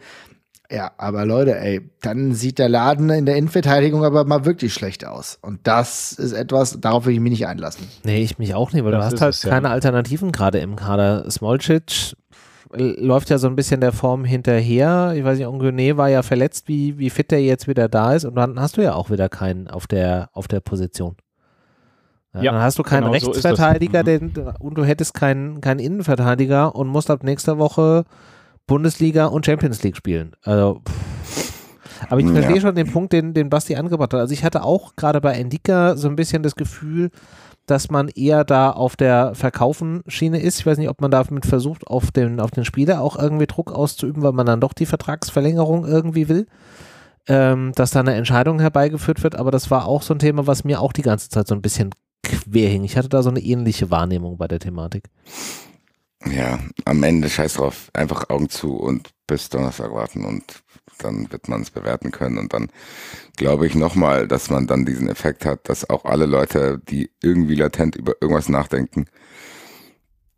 [0.72, 5.03] ja, aber Leute, ey, dann sieht der Laden in der Innenverteidigung aber mal wirklich schlecht
[5.03, 5.39] aus.
[5.41, 7.88] Und das ist etwas, darauf will ich mich nicht einlassen.
[8.03, 9.74] Nee, ich mich auch nicht, weil das du hast halt es, keine ja.
[9.74, 11.30] Alternativen gerade im Kader.
[11.30, 12.15] Smolcic
[12.72, 15.13] läuft ja so ein bisschen der Form hinterher.
[15.15, 18.26] Ich weiß nicht, Ongone war ja verletzt, wie, wie fit der jetzt wieder da ist.
[18.26, 21.15] Und dann hast du ja auch wieder keinen auf der, auf der Position.
[22.36, 24.34] Ja, ja, dann hast du keinen genau Rechtsverteidiger so mhm.
[24.34, 28.05] den, und du hättest keinen, keinen Innenverteidiger und musst ab nächster Woche
[28.70, 30.32] Bundesliga und Champions League spielen.
[30.43, 30.82] Also,
[32.07, 32.61] aber ich verstehe ja.
[32.61, 34.22] schon den Punkt, den, den Basti angebracht hat.
[34.22, 37.09] Also ich hatte auch gerade bei Endika so ein bisschen das Gefühl,
[37.65, 40.59] dass man eher da auf der Verkaufen-Schiene ist.
[40.59, 43.72] Ich weiß nicht, ob man damit versucht, auf den, auf den Spieler auch irgendwie Druck
[43.72, 46.47] auszuüben, weil man dann doch die Vertragsverlängerung irgendwie will.
[47.28, 50.63] Ähm, dass da eine Entscheidung herbeigeführt wird, aber das war auch so ein Thema, was
[50.63, 51.91] mir auch die ganze Zeit so ein bisschen
[52.24, 52.84] quer hing.
[52.84, 55.09] Ich hatte da so eine ähnliche Wahrnehmung bei der Thematik
[56.26, 60.43] ja, am Ende scheiß drauf, einfach Augen zu und bis Donnerstag warten und
[60.97, 62.67] dann wird man es bewerten können und dann
[63.38, 67.55] glaube ich nochmal, dass man dann diesen Effekt hat, dass auch alle Leute, die irgendwie
[67.55, 69.05] latent über irgendwas nachdenken,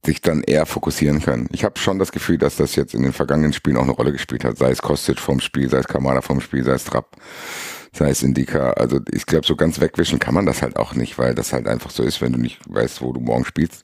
[0.06, 1.48] sich dann eher fokussieren können.
[1.52, 4.12] Ich habe schon das Gefühl, dass das jetzt in den vergangenen Spielen auch eine Rolle
[4.12, 7.18] gespielt hat, sei es Kostic vom Spiel, sei es Kamada vom Spiel, sei es Trapp,
[7.94, 8.72] sei es Indica.
[8.72, 11.68] Also ich glaube, so ganz wegwischen kann man das halt auch nicht, weil das halt
[11.68, 13.84] einfach so ist, wenn du nicht weißt, wo du morgen spielst.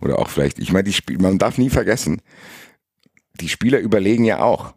[0.00, 2.22] Oder auch vielleicht, ich meine, die Spiel, man darf nie vergessen,
[3.40, 4.74] die Spieler überlegen ja auch.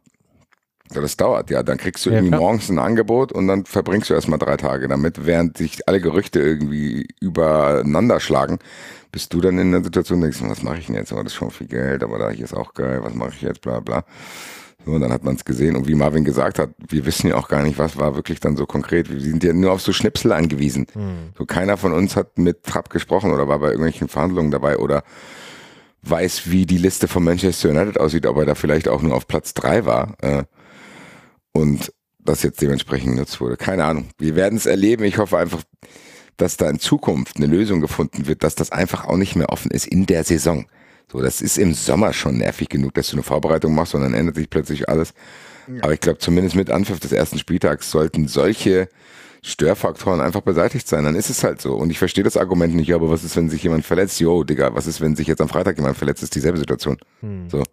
[0.90, 1.64] Das dauert ja.
[1.64, 2.42] Dann kriegst du ja, irgendwie klar.
[2.42, 6.40] morgens ein Angebot und dann verbringst du erstmal drei Tage damit, während sich alle Gerüchte
[6.40, 8.60] irgendwie übereinander schlagen,
[9.12, 11.12] bist du dann in der Situation, denkst, was mache ich denn jetzt?
[11.12, 13.42] Oh, das ist schon viel Geld, aber da hier ist auch geil, was mache ich
[13.42, 14.04] jetzt, bla bla.
[14.86, 15.76] So, und dann hat man es gesehen.
[15.76, 18.58] Und wie Marvin gesagt hat, wir wissen ja auch gar nicht, was war wirklich dann
[18.58, 19.12] so konkret.
[19.12, 20.88] Wir sind ja nur auf so Schnipsel angewiesen.
[20.96, 21.34] Mhm.
[21.38, 25.04] So keiner von uns hat mit Trapp gesprochen oder war bei irgendwelchen Verhandlungen dabei oder
[26.04, 29.28] weiß, wie die Liste von Manchester United aussieht, ob er da vielleicht auch nur auf
[29.28, 30.16] Platz drei war.
[30.22, 30.44] Äh,
[31.54, 33.58] und das jetzt dementsprechend genutzt wurde.
[33.58, 34.10] Keine Ahnung.
[34.18, 35.04] Wir werden es erleben.
[35.04, 35.64] Ich hoffe einfach,
[36.38, 39.72] dass da in Zukunft eine Lösung gefunden wird, dass das einfach auch nicht mehr offen
[39.72, 40.66] ist in der Saison.
[41.12, 44.14] So, das ist im Sommer schon nervig genug, dass du eine Vorbereitung machst und dann
[44.14, 45.14] ändert sich plötzlich alles.
[45.68, 45.84] Ja.
[45.84, 48.88] Aber ich glaube, zumindest mit Anpfiff des ersten Spieltags sollten solche
[49.42, 51.04] Störfaktoren einfach beseitigt sein.
[51.04, 51.76] Dann ist es halt so.
[51.76, 54.22] Und ich verstehe das Argument nicht, aber was ist, wenn sich jemand verletzt?
[54.22, 56.24] Jo, Digga, was ist, wenn sich jetzt am Freitag jemand verletzt?
[56.24, 56.98] Ist dieselbe Situation.
[57.20, 57.50] Hm.
[57.50, 57.64] So.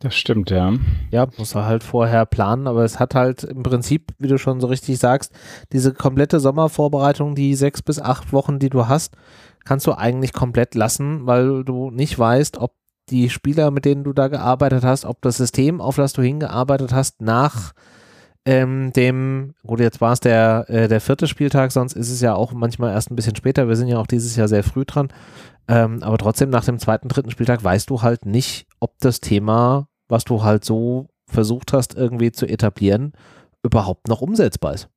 [0.00, 0.72] Das stimmt, ja.
[1.10, 4.58] Ja, muss er halt vorher planen, aber es hat halt im Prinzip, wie du schon
[4.58, 5.32] so richtig sagst,
[5.72, 9.14] diese komplette Sommervorbereitung, die sechs bis acht Wochen, die du hast,
[9.66, 12.72] kannst du eigentlich komplett lassen, weil du nicht weißt, ob
[13.10, 16.94] die Spieler, mit denen du da gearbeitet hast, ob das System, auf das du hingearbeitet
[16.94, 17.72] hast, nach
[18.46, 22.34] ähm, dem, gut, jetzt war es der, äh, der vierte Spieltag, sonst ist es ja
[22.34, 23.68] auch manchmal erst ein bisschen später.
[23.68, 25.08] Wir sind ja auch dieses Jahr sehr früh dran.
[25.68, 29.89] Ähm, aber trotzdem, nach dem zweiten, dritten Spieltag weißt du halt nicht, ob das Thema
[30.10, 33.12] was du halt so versucht hast, irgendwie zu etablieren,
[33.62, 34.88] überhaupt noch umsetzbar ist.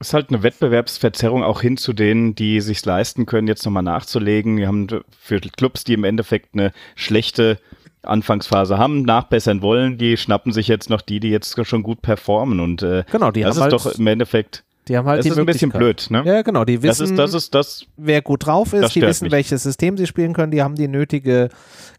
[0.00, 3.82] Es ist halt eine Wettbewerbsverzerrung auch hin zu denen, die sich leisten können, jetzt nochmal
[3.82, 4.56] nachzulegen.
[4.56, 7.58] Wir haben für Clubs, die im Endeffekt eine schlechte
[8.02, 12.60] Anfangsphase haben, nachbessern wollen, die schnappen sich jetzt noch die, die jetzt schon gut performen.
[12.60, 15.30] Und äh, genau, die das ist halt doch im Endeffekt die haben halt das die
[15.30, 16.24] ist ein bisschen blöd, ne?
[16.26, 16.64] Ja, genau.
[16.64, 19.32] Die wissen, das ist, das ist, das, wer gut drauf ist, die wissen, mich.
[19.32, 21.48] welches System sie spielen können, die haben die nötige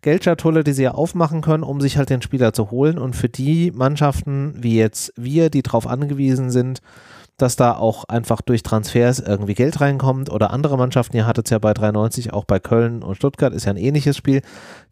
[0.02, 2.98] Geldschatulle, die sie ja aufmachen können, um sich halt den Spieler zu holen.
[2.98, 6.82] Und für die Mannschaften, wie jetzt wir, die darauf angewiesen sind,
[7.38, 11.52] dass da auch einfach durch Transfers irgendwie Geld reinkommt oder andere Mannschaften, ihr hattet es
[11.52, 14.42] ja bei 93, auch bei Köln und Stuttgart, ist ja ein ähnliches Spiel,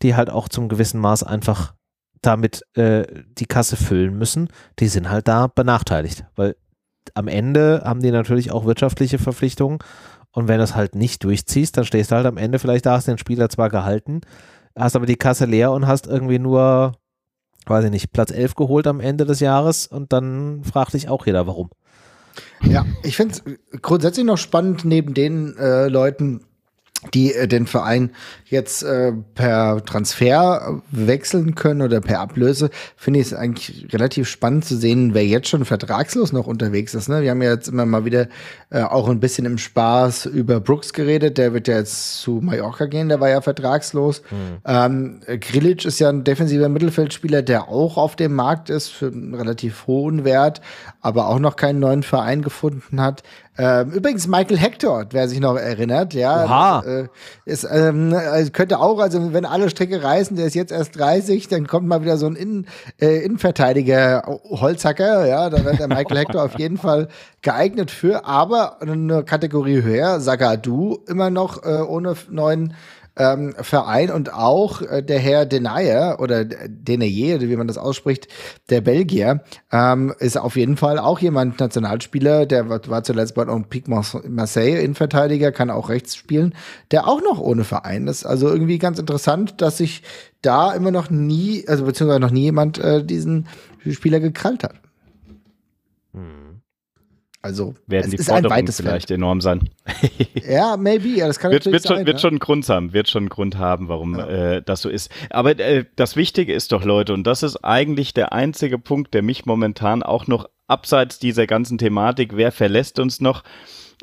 [0.04, 1.74] die halt auch zum gewissen Maß einfach
[2.22, 3.06] damit äh,
[3.38, 4.48] die Kasse füllen müssen,
[4.80, 6.56] die sind halt da benachteiligt, weil
[7.16, 9.80] am Ende haben die natürlich auch wirtschaftliche Verpflichtungen.
[10.32, 12.94] Und wenn du es halt nicht durchziehst, dann stehst du halt am Ende vielleicht da,
[12.94, 14.22] hast den Spieler zwar gehalten,
[14.78, 16.94] hast aber die Kasse leer und hast irgendwie nur,
[17.66, 21.26] weiß ich nicht, Platz 11 geholt am Ende des Jahres und dann fragt dich auch
[21.26, 21.70] jeder, warum.
[22.62, 26.46] Ja, ich finde es grundsätzlich noch spannend, neben den äh, Leuten,
[27.14, 28.12] die äh, den Verein
[28.46, 34.66] jetzt äh, per Transfer wechseln können oder per Ablöse, finde ich es eigentlich relativ spannend
[34.66, 37.08] zu sehen, wer jetzt schon vertragslos noch unterwegs ist.
[37.08, 37.22] Ne?
[37.22, 38.28] Wir haben ja jetzt immer mal wieder
[38.70, 41.38] äh, auch ein bisschen im Spaß über Brooks geredet.
[41.38, 44.22] Der wird ja jetzt zu Mallorca gehen, der war ja vertragslos.
[44.32, 44.58] Mhm.
[44.66, 49.36] Ähm, Grilic ist ja ein defensiver Mittelfeldspieler, der auch auf dem Markt ist für einen
[49.36, 50.62] relativ hohen Wert,
[51.02, 53.24] aber auch noch keinen neuen Verein gefunden hat.
[53.60, 56.46] Ähm, übrigens Michael Hector, wer sich noch erinnert, ja.
[56.82, 57.08] Äh,
[57.44, 61.50] ist, ähm, also könnte auch, also wenn alle Stricke reißen, der ist jetzt erst 30,
[61.50, 62.68] dann kommt mal wieder so ein Innen,
[63.02, 67.10] äh, Innenverteidiger Holzhacker, ja, da wird der Michael Hector auf jeden Fall
[67.42, 72.74] geeignet für, aber eine Kategorie höher, Sagadu immer noch äh, ohne neuen
[73.20, 78.28] ähm, Verein und auch äh, der Herr Denayer oder Denayer, wie man das ausspricht,
[78.70, 83.48] der Belgier, ähm, ist auf jeden Fall auch jemand, Nationalspieler, der war, war zuletzt bei
[83.48, 86.56] Olympique Marseille Innenverteidiger, kann auch rechts spielen,
[86.92, 88.26] der auch noch ohne Verein ist.
[88.26, 90.02] Also irgendwie ganz interessant, dass sich
[90.42, 93.48] da immer noch nie, also beziehungsweise noch nie jemand äh, diesen
[93.90, 94.76] Spieler gekrallt hat.
[97.42, 99.18] Also werden die Forderungen vielleicht Feld.
[99.18, 99.70] enorm sein.
[100.48, 101.08] ja, maybe.
[101.08, 102.06] Ja, das kann wird, wird schon, sein.
[102.06, 102.22] Wird ja.
[102.22, 104.28] schon einen Grund haben, wird schon einen Grund haben, warum ja.
[104.28, 105.10] äh, das so ist.
[105.30, 109.22] Aber äh, das Wichtige ist doch, Leute, und das ist eigentlich der einzige Punkt, der
[109.22, 113.44] mich momentan auch noch abseits dieser ganzen Thematik, wer verlässt uns noch,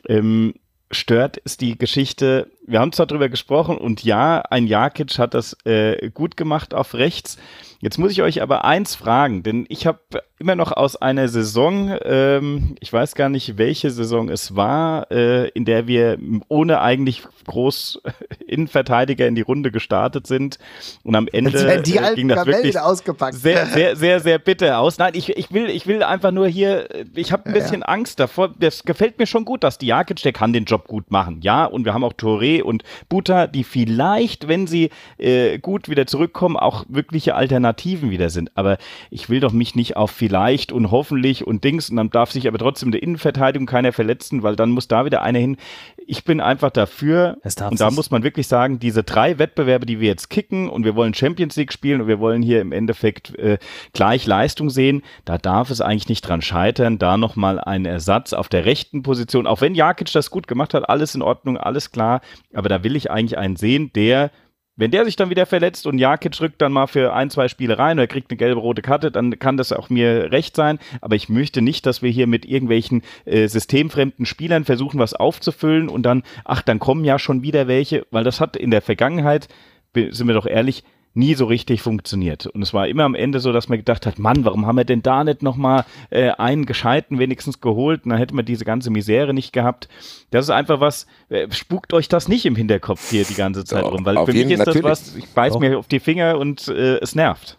[0.09, 0.55] ähm,
[0.91, 2.51] stört, ist die Geschichte.
[2.67, 6.95] Wir haben zwar darüber gesprochen und ja, ein Jakic hat das äh, gut gemacht auf
[6.95, 7.39] rechts.
[7.81, 10.01] Jetzt muss ich euch aber eins fragen, denn ich habe
[10.39, 15.49] immer noch aus einer Saison, ähm, ich weiß gar nicht, welche Saison es war, äh,
[15.51, 16.19] in der wir
[16.49, 18.03] ohne eigentlich groß
[18.47, 20.59] Innenverteidiger in die Runde gestartet sind
[21.05, 23.35] und am Ende die äh, ging das wirklich ausgepackt.
[23.35, 24.99] sehr, sehr, sehr, sehr bitter aus.
[24.99, 27.87] Nein, ich, ich, will, ich will einfach nur hier, ich habe ein bisschen ja.
[27.87, 28.55] Angst davor.
[28.59, 31.85] Das gefällt mir schon gut, dass Diakic, der kann den Job gut machen, ja, und
[31.85, 36.85] wir haben auch Touré, und Buta, die vielleicht, wenn sie äh, gut wieder zurückkommen, auch
[36.89, 38.51] wirkliche Alternativen wieder sind.
[38.55, 38.77] Aber
[39.11, 41.89] ich will doch mich nicht auf vielleicht und hoffentlich und Dings.
[41.89, 45.23] Und dann darf sich aber trotzdem der Innenverteidigung keiner verletzen, weil dann muss da wieder
[45.23, 45.57] einer hin.
[46.05, 47.39] Ich bin einfach dafür.
[47.71, 50.97] Und da muss man wirklich sagen, diese drei Wettbewerbe, die wir jetzt kicken und wir
[50.97, 53.59] wollen Champions League spielen und wir wollen hier im Endeffekt äh,
[53.93, 58.49] gleich Leistung sehen, da darf es eigentlich nicht dran scheitern, da nochmal einen Ersatz auf
[58.49, 62.21] der rechten Position, auch wenn Jakic das gut gemacht hat, alles in Ordnung, alles klar,
[62.53, 64.31] aber da will ich eigentlich einen sehen, der
[64.77, 67.79] wenn der sich dann wieder verletzt und Jakic rückt dann mal für ein, zwei Spiele
[67.79, 70.79] rein oder kriegt eine gelbe rote Karte, dann kann das auch mir recht sein.
[71.01, 75.89] Aber ich möchte nicht, dass wir hier mit irgendwelchen äh, systemfremden Spielern versuchen, was aufzufüllen
[75.89, 79.49] und dann, ach, dann kommen ja schon wieder welche, weil das hat in der Vergangenheit,
[79.95, 80.85] sind wir doch ehrlich,
[81.17, 82.47] nie so richtig funktioniert.
[82.47, 84.85] Und es war immer am Ende so, dass man gedacht hat, Mann, warum haben wir
[84.85, 88.05] denn da nicht nochmal äh, einen Gescheiten wenigstens geholt?
[88.05, 89.89] Und dann hätte man diese ganze Misere nicht gehabt.
[90.31, 93.85] Das ist einfach was, äh, spukt euch das nicht im Hinterkopf hier die ganze Zeit
[93.85, 95.61] ja, rum, weil für mich ist das was, ich beiß Doch.
[95.61, 97.59] mir auf die Finger und äh, es nervt.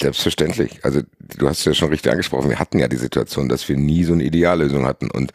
[0.00, 0.80] Selbstverständlich.
[0.82, 1.00] Also
[1.36, 4.12] du hast ja schon richtig angesprochen, wir hatten ja die Situation, dass wir nie so
[4.12, 5.10] eine Ideallösung hatten.
[5.10, 5.32] Und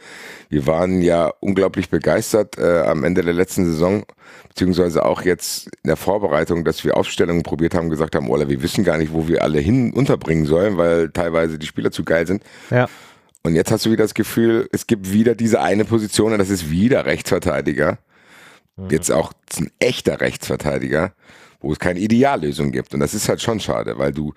[0.49, 4.05] wir waren ja unglaublich begeistert äh, am Ende der letzten Saison,
[4.49, 8.61] beziehungsweise auch jetzt in der Vorbereitung, dass wir Aufstellungen probiert haben, gesagt haben, oder wir
[8.61, 12.27] wissen gar nicht, wo wir alle hin unterbringen sollen, weil teilweise die Spieler zu geil
[12.27, 12.43] sind.
[12.69, 12.87] Ja.
[13.43, 16.49] Und jetzt hast du wieder das Gefühl, es gibt wieder diese eine Position und das
[16.49, 17.97] ist wieder Rechtsverteidiger.
[18.75, 18.89] Mhm.
[18.89, 21.13] Jetzt auch ein echter Rechtsverteidiger
[21.67, 22.93] wo es keine Ideallösung gibt.
[22.93, 24.33] Und das ist halt schon schade, weil du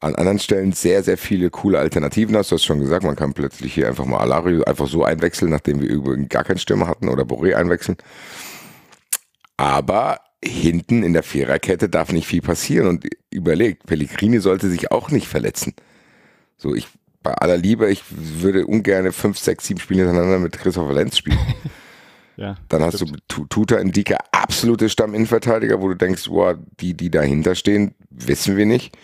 [0.00, 2.50] an anderen Stellen sehr, sehr viele coole Alternativen hast.
[2.50, 5.80] Du hast schon gesagt, man kann plötzlich hier einfach mal Alario einfach so einwechseln, nachdem
[5.80, 7.96] wir übrigens gar keinen Stürmer hatten oder Boré einwechseln.
[9.56, 15.10] Aber hinten in der Viererkette darf nicht viel passieren und überlegt, Pellegrini sollte sich auch
[15.10, 15.74] nicht verletzen.
[16.56, 16.88] So, ich,
[17.22, 21.38] bei aller Liebe, ich würde ungern fünf, sechs, sieben Spiele hintereinander mit Christopher Lenz spielen.
[22.36, 23.22] Ja, Dann hast stimmt.
[23.28, 28.66] du Tuta Indika, absolute Stamminnenverteidiger, wo du denkst, wow, die, die dahinter stehen, wissen wir
[28.66, 28.96] nicht.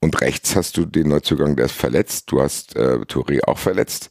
[0.00, 2.30] Und rechts hast du den Neuzugang, der ist verletzt.
[2.30, 4.10] Du hast äh, Touré auch verletzt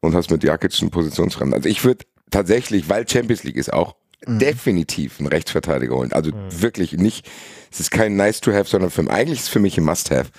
[0.00, 1.54] und hast mit Jakic einen Positionsfremden.
[1.54, 4.38] Also ich würde tatsächlich, weil Champions League ist auch, mhm.
[4.38, 6.12] definitiv einen Rechtsverteidiger holen.
[6.12, 6.62] Also mhm.
[6.62, 7.28] wirklich nicht,
[7.70, 10.10] es ist kein nice to have, sondern für, eigentlich ist es für mich ein must
[10.10, 10.30] have.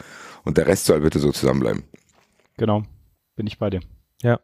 [0.44, 1.84] Und der Rest soll bitte so zusammenbleiben.
[2.58, 2.84] Genau,
[3.36, 3.82] bin ich bei dir.
[4.22, 4.40] Ja,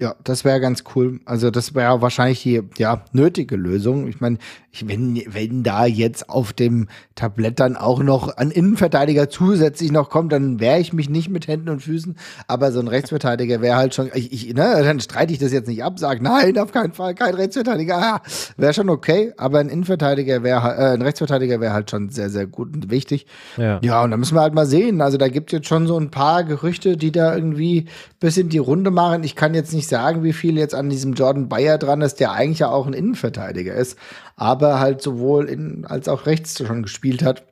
[0.00, 1.20] ja, das wäre ganz cool.
[1.24, 4.06] Also das wäre wahrscheinlich die ja, nötige Lösung.
[4.06, 4.38] Ich meine,
[4.86, 10.32] wenn, wenn da jetzt auf dem Tablett dann auch noch ein Innenverteidiger zusätzlich noch kommt,
[10.32, 12.16] dann wehre ich mich nicht mit Händen und Füßen.
[12.46, 15.68] Aber so ein Rechtsverteidiger wäre halt schon, ich, ich, ne, dann streite ich das jetzt
[15.68, 17.96] nicht ab, sage, nein, auf keinen Fall, kein Rechtsverteidiger.
[17.98, 18.22] Ah,
[18.56, 22.46] wäre schon okay, aber ein Innenverteidiger wäre, äh, ein Rechtsverteidiger wäre halt schon sehr, sehr
[22.46, 23.26] gut und wichtig.
[23.56, 23.80] Ja.
[23.82, 25.00] ja, und da müssen wir halt mal sehen.
[25.00, 27.86] Also da gibt es jetzt schon so ein paar Gerüchte, die da irgendwie
[28.20, 29.22] bisschen die Runde machen.
[29.24, 32.32] Ich kann jetzt nicht sagen, wie viel jetzt an diesem Jordan Bayer dran ist, der
[32.32, 33.96] eigentlich ja auch ein Innenverteidiger ist,
[34.38, 37.44] aber halt sowohl in als auch rechts schon gespielt hat.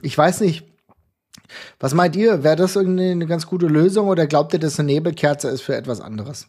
[0.00, 0.64] Ich weiß nicht.
[1.80, 2.44] Was meint ihr?
[2.44, 6.00] Wäre das eine ganz gute Lösung oder glaubt ihr, dass eine Nebelkerze ist für etwas
[6.00, 6.48] anderes?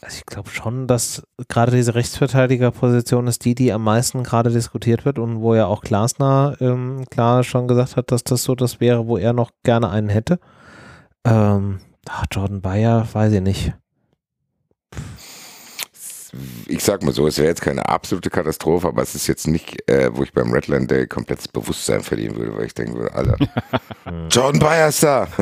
[0.00, 5.04] Also ich glaube schon, dass gerade diese Rechtsverteidigerposition ist die, die am meisten gerade diskutiert
[5.04, 8.80] wird und wo ja auch Glasner ähm, klar schon gesagt hat, dass das so das
[8.80, 10.38] wäre, wo er noch gerne einen hätte.
[11.24, 13.74] Ähm, ach, Jordan Bayer, weiß ich nicht
[16.66, 19.88] ich sag mal so, es wäre jetzt keine absolute Katastrophe, aber es ist jetzt nicht,
[19.88, 23.14] äh, wo ich beim Redland Day komplett das Bewusstsein verlieren würde, weil ich denken würde,
[23.14, 23.36] Alter,
[24.30, 25.28] Jordan Bayer ist da.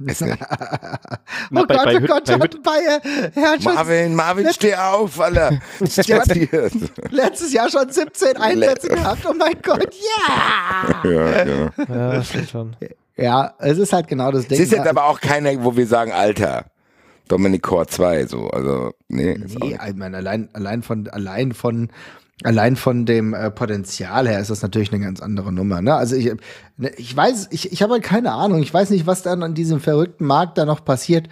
[0.00, 0.04] oh
[1.52, 3.00] Gott, bei, oh Gott, Jordan Bayer.
[3.62, 5.60] Marvin, Marvin, Letz steh auf, Alter.
[7.10, 9.26] Letztes Jahr schon 17 Einsätze gehabt.
[9.26, 9.94] Oh mein Gott,
[10.26, 11.02] ja.
[11.04, 11.70] Ja, ja.
[11.88, 12.76] ja, schon.
[13.16, 14.58] Ja, es ist halt genau das Ding.
[14.58, 16.64] Es ist jetzt aber auch keiner, wo wir sagen, Alter.
[17.30, 19.38] Dominic Core 2, so, also, nee.
[19.38, 21.88] Nee, ich meine, allein, allein von, allein von,
[22.42, 25.94] allein von dem äh, Potenzial her ist das natürlich eine ganz andere Nummer, ne?
[25.94, 26.32] Also ich,
[26.76, 29.54] ne, ich weiß, ich, ich habe halt keine Ahnung, ich weiß nicht, was dann an
[29.54, 31.28] diesem verrückten Markt da noch passiert.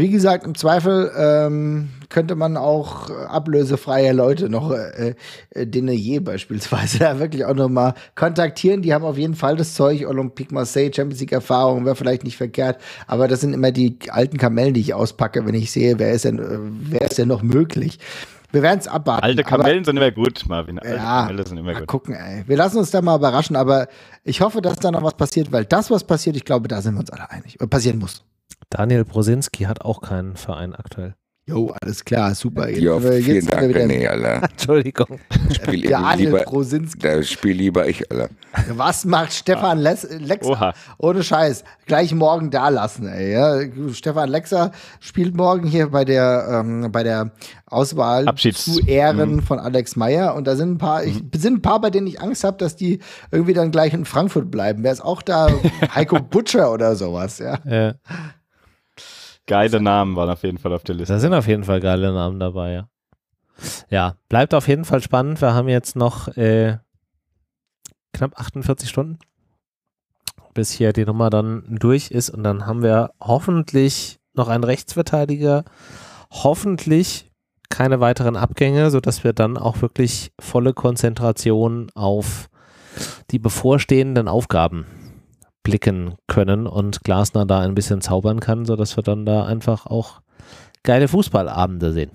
[0.00, 5.14] Wie gesagt, im Zweifel ähm, könnte man auch ablösefreie Leute noch, äh,
[5.50, 8.82] äh, beispielsweise, da wirklich auch noch mal kontaktieren.
[8.82, 12.36] Die haben auf jeden Fall das Zeug, Olympique Marseille, Champions League Erfahrung, wäre vielleicht nicht
[12.36, 12.80] verkehrt.
[13.06, 16.24] Aber das sind immer die alten Kamellen, die ich auspacke, wenn ich sehe, wer ist
[16.24, 16.58] denn, äh,
[16.90, 17.98] wer ist denn noch möglich.
[18.52, 19.24] Wir werden es abwarten.
[19.24, 20.78] Alte Kamellen aber, sind immer gut, Marvin.
[20.78, 21.86] Alte ja, Kamellen sind immer gut.
[21.86, 22.44] gucken, ey.
[22.46, 23.88] Wir lassen uns da mal überraschen, aber
[24.24, 26.94] ich hoffe, dass da noch was passiert, weil das, was passiert, ich glaube, da sind
[26.94, 27.58] wir uns alle einig.
[27.68, 28.22] Passieren muss.
[28.70, 31.14] Daniel Brosinski hat auch keinen Verein aktuell.
[31.48, 32.68] Jo, alles klar, super.
[32.68, 34.42] Jetzt, jo, vielen jetzt Dank, René, Alter.
[34.50, 35.20] Entschuldigung.
[35.52, 36.44] Spiel lieber,
[36.98, 38.30] Da spiel lieber ich, Alter.
[38.70, 40.74] Was macht Stefan Lexer?
[40.98, 41.62] Ohne Scheiß.
[41.86, 43.32] Gleich morgen da lassen, ey.
[43.32, 43.60] Ja?
[43.92, 47.30] Stefan Lexer spielt morgen hier bei der, ähm, bei der
[47.66, 48.64] Auswahl Abschieds.
[48.64, 49.42] zu Ehren mhm.
[49.42, 50.34] von Alex Meyer.
[50.34, 52.74] Und da sind ein paar, ich, sind ein paar, bei denen ich Angst habe, dass
[52.74, 52.98] die
[53.30, 54.82] irgendwie dann gleich in Frankfurt bleiben.
[54.82, 55.48] Wer ist auch da?
[55.94, 57.58] Heiko Butcher oder sowas, ja.
[57.64, 57.94] ja.
[59.46, 61.14] Geile Namen waren auf jeden Fall auf der Liste.
[61.14, 62.88] Da sind auf jeden Fall geile Namen dabei, ja.
[63.88, 65.40] Ja, bleibt auf jeden Fall spannend.
[65.40, 66.78] Wir haben jetzt noch äh,
[68.12, 69.18] knapp 48 Stunden,
[70.52, 75.64] bis hier die Nummer dann durch ist und dann haben wir hoffentlich noch einen Rechtsverteidiger,
[76.30, 77.30] hoffentlich
[77.70, 82.48] keine weiteren Abgänge, sodass wir dann auch wirklich volle Konzentration auf
[83.30, 84.86] die bevorstehenden Aufgaben
[85.66, 90.20] blicken können und Glasner da ein bisschen zaubern kann, sodass wir dann da einfach auch
[90.84, 92.12] geile Fußballabende sehen.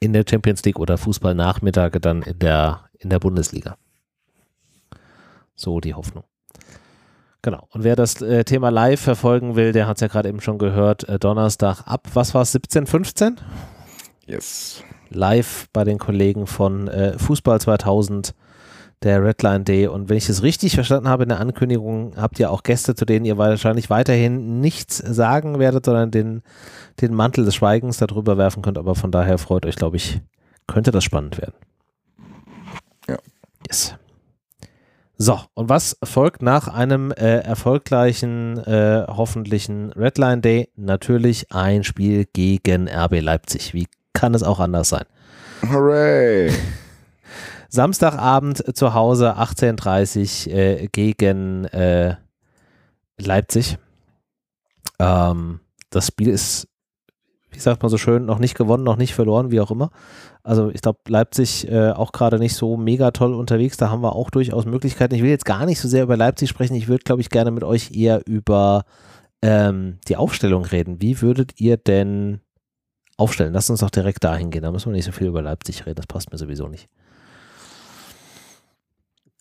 [0.00, 3.76] In der Champions League oder Fußballnachmittage dann in der, in der Bundesliga.
[5.54, 6.24] So die Hoffnung.
[7.42, 7.68] Genau.
[7.72, 10.56] Und wer das äh, Thema live verfolgen will, der hat es ja gerade eben schon
[10.56, 13.36] gehört, äh, Donnerstag ab, was war es, 17, 15?
[14.24, 14.82] Yes.
[15.10, 18.34] Live bei den Kollegen von äh, Fußball 2000
[19.04, 19.86] der Redline Day.
[19.86, 23.04] Und wenn ich es richtig verstanden habe in der Ankündigung, habt ihr auch Gäste, zu
[23.04, 26.42] denen ihr wahrscheinlich weiterhin nichts sagen werdet, sondern den,
[27.00, 28.78] den Mantel des Schweigens darüber werfen könnt.
[28.78, 30.20] Aber von daher freut euch, glaube ich,
[30.66, 31.54] könnte das spannend werden.
[33.08, 33.18] Ja.
[33.68, 33.94] Yes.
[35.16, 40.70] So, und was folgt nach einem äh, erfolgreichen, äh, hoffentlichen Redline Day?
[40.74, 43.74] Natürlich ein Spiel gegen RB Leipzig.
[43.74, 45.04] Wie kann es auch anders sein?
[45.70, 46.50] Hooray!
[47.74, 52.14] Samstagabend zu Hause 18.30 äh, gegen äh,
[53.18, 53.78] Leipzig.
[55.00, 55.58] Ähm,
[55.90, 56.68] das Spiel ist,
[57.50, 59.90] wie sagt man so schön, noch nicht gewonnen, noch nicht verloren, wie auch immer.
[60.44, 63.76] Also ich glaube, Leipzig äh, auch gerade nicht so mega toll unterwegs.
[63.76, 65.16] Da haben wir auch durchaus Möglichkeiten.
[65.16, 66.76] Ich will jetzt gar nicht so sehr über Leipzig sprechen.
[66.76, 68.84] Ich würde, glaube ich, gerne mit euch eher über
[69.42, 71.02] ähm, die Aufstellung reden.
[71.02, 72.40] Wie würdet ihr denn
[73.16, 73.52] aufstellen?
[73.52, 74.62] Lasst uns doch direkt dahin gehen.
[74.62, 75.96] Da müssen wir nicht so viel über Leipzig reden.
[75.96, 76.88] Das passt mir sowieso nicht.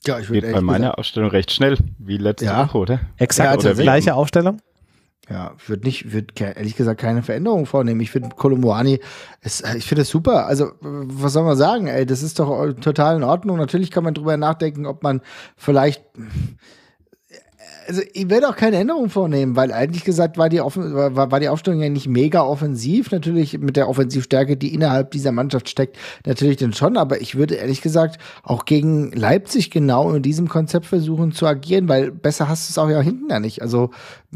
[0.05, 2.67] Ja, ich würde bei meiner gesagt, Ausstellung recht schnell, wie letzte ja.
[2.67, 2.99] Woche, oder?
[3.17, 4.59] Exakt, ja, gleiche Aufstellung.
[5.29, 8.01] Ja, würde nicht, würde ehrlich gesagt keine Veränderung vornehmen.
[8.01, 8.99] Ich finde Kolomoani,
[9.41, 10.47] ich finde es super.
[10.47, 13.55] Also, was soll man sagen, ey, das ist doch total in Ordnung.
[13.55, 15.21] Natürlich kann man drüber nachdenken, ob man
[15.55, 16.03] vielleicht
[17.87, 21.39] also ich werde auch keine Änderung vornehmen, weil eigentlich gesagt war die, Offen war, war
[21.39, 23.11] die Aufstellung ja nicht mega offensiv.
[23.11, 26.97] Natürlich mit der Offensivstärke, die innerhalb dieser Mannschaft steckt, natürlich dann schon.
[26.97, 31.87] Aber ich würde ehrlich gesagt auch gegen Leipzig genau in diesem Konzept versuchen zu agieren,
[31.87, 33.61] weil besser hast du es auch ja hinten ja nicht.
[33.61, 33.91] Also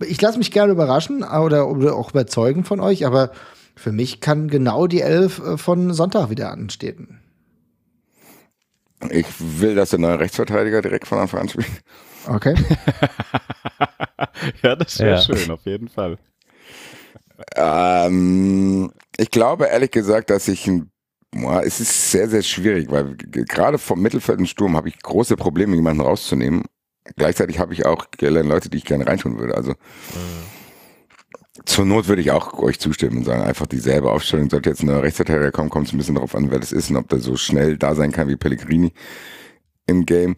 [0.05, 3.31] ich lasse mich gerne überraschen oder, oder auch überzeugen von euch, aber
[3.75, 7.19] für mich kann genau die Elf äh, von Sonntag wieder anstehen.
[9.11, 11.67] Ich will, dass der neue Rechtsverteidiger direkt von Anfang an spielt.
[12.28, 12.55] Okay.
[14.63, 15.21] ja, das wäre ja.
[15.21, 16.17] schön, auf jeden Fall.
[17.55, 20.91] Ähm, ich glaube ehrlich gesagt, dass ich ein
[21.63, 25.75] es ist sehr, sehr schwierig, weil gerade vom Mittelfeld und Sturm habe ich große Probleme,
[25.75, 26.63] jemanden rauszunehmen.
[27.15, 29.55] Gleichzeitig habe ich auch Leute, die ich gerne reinschauen würde.
[29.55, 31.65] Also mhm.
[31.65, 34.49] zur Not würde ich auch euch zustimmen und sagen, einfach dieselbe Aufstellung.
[34.49, 36.89] Sollte jetzt ein neuer Rechtsverteidiger kommen, kommt es ein bisschen darauf an, wer das ist
[36.89, 38.93] und ob der so schnell da sein kann wie Pellegrini
[39.86, 40.38] im Game.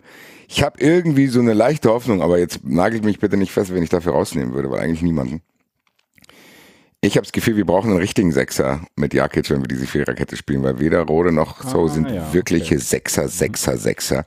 [0.52, 3.84] Ich habe irgendwie so eine leichte Hoffnung, aber jetzt nagelt mich bitte nicht fest, wenn
[3.84, 5.44] ich dafür rausnehmen würde, weil eigentlich niemanden.
[7.02, 10.36] Ich habe das Gefühl, wir brauchen einen richtigen Sechser mit Jakic, wenn wir diese Viererkette
[10.36, 12.84] spielen, weil weder Rode noch so ah, sind ja, wirkliche okay.
[12.84, 14.26] Sechser, Sechser, Sechser.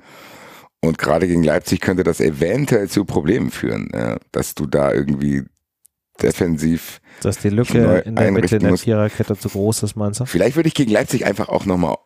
[0.81, 5.43] Und gerade gegen Leipzig könnte das eventuell zu Problemen führen, ja, dass du da irgendwie
[6.23, 7.01] defensiv.
[7.21, 10.27] Dass die Lücke in der Mitte der Viererkette zu groß ist, meinst du?
[10.27, 11.97] Vielleicht würde ich gegen Leipzig einfach auch nochmal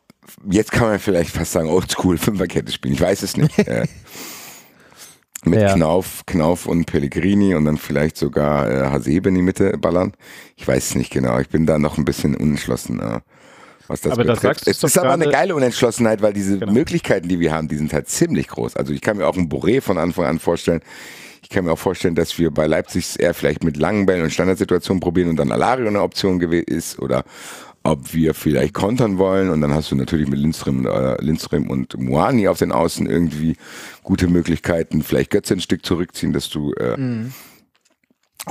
[0.51, 2.95] jetzt kann man vielleicht fast sagen, oldschool Fünferkette spielen.
[2.95, 3.59] Ich weiß es nicht.
[3.67, 3.87] äh,
[5.45, 5.75] mit ja.
[5.75, 10.13] Knauf, Knauf und Pellegrini und dann vielleicht sogar äh, Hasebe in die Mitte ballern.
[10.57, 11.39] Ich weiß es nicht genau.
[11.39, 13.01] Ich bin da noch ein bisschen unentschlossen.
[13.01, 13.21] Äh,
[13.89, 14.67] was das aber betrifft.
[14.67, 16.73] Das es ist aber eine geile Unentschlossenheit, weil diese genau.
[16.73, 18.77] Möglichkeiten, die wir haben, die sind halt ziemlich groß.
[18.77, 20.81] Also ich kann mir auch einen Boré von Anfang an vorstellen.
[21.43, 24.33] Ich kann mir auch vorstellen, dass wir bei Leipzig eher vielleicht mit langen Bällen und
[24.33, 27.23] Standardsituationen probieren und dann Alario eine Option ist oder
[27.87, 31.99] ob wir vielleicht kontern wollen und dann hast du natürlich mit Lindström, äh, Lindström und
[31.99, 33.57] Moani auf den Außen irgendwie
[34.03, 37.33] gute Möglichkeiten, vielleicht Götze ein Stück zurückziehen, dass du äh, mhm.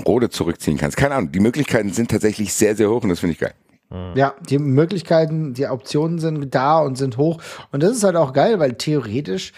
[0.05, 0.97] Rode zurückziehen kannst.
[0.97, 3.53] Keine Ahnung, die Möglichkeiten sind tatsächlich sehr, sehr hoch und das finde ich geil.
[3.89, 4.13] Mhm.
[4.15, 7.41] Ja, die Möglichkeiten, die Optionen sind da und sind hoch.
[7.71, 9.53] Und das ist halt auch geil, weil theoretisch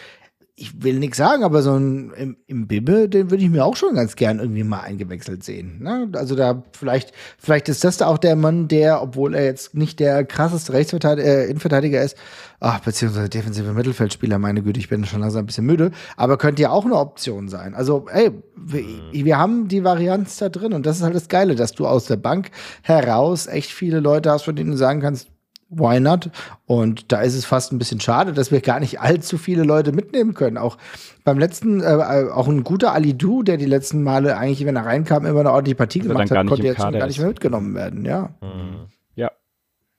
[0.60, 3.76] ich will nichts sagen, aber so ein im, im Bibbe, den würde ich mir auch
[3.76, 5.84] schon ganz gern irgendwie mal eingewechselt sehen.
[5.84, 6.10] Ne?
[6.14, 10.00] Also da vielleicht, vielleicht ist das da auch der Mann, der, obwohl er jetzt nicht
[10.00, 12.18] der krasseste Rechtsverteidiger, äh, Innenverteidiger ist,
[12.60, 16.64] ach, beziehungsweise defensive Mittelfeldspieler, meine Güte, ich bin schon langsam ein bisschen müde, aber könnte
[16.64, 17.76] ja auch eine Option sein.
[17.76, 21.54] Also, ey, wir, wir haben die Varianz da drin und das ist halt das Geile,
[21.54, 22.50] dass du aus der Bank
[22.82, 25.30] heraus echt viele Leute hast, von denen du sagen kannst,
[25.70, 26.30] why not?
[26.66, 29.92] Und da ist es fast ein bisschen schade, dass wir gar nicht allzu viele Leute
[29.92, 30.58] mitnehmen können.
[30.58, 30.78] Auch
[31.24, 34.76] beim letzten, äh, äh auch ein guter Ali Du, der die letzten Male eigentlich, wenn
[34.76, 37.28] er reinkam, immer eine ordentliche Partie also gemacht hat, konnte jetzt schon gar nicht mehr
[37.28, 38.30] mitgenommen werden, ja.
[38.42, 38.88] Mhm.
[39.16, 39.32] Ja,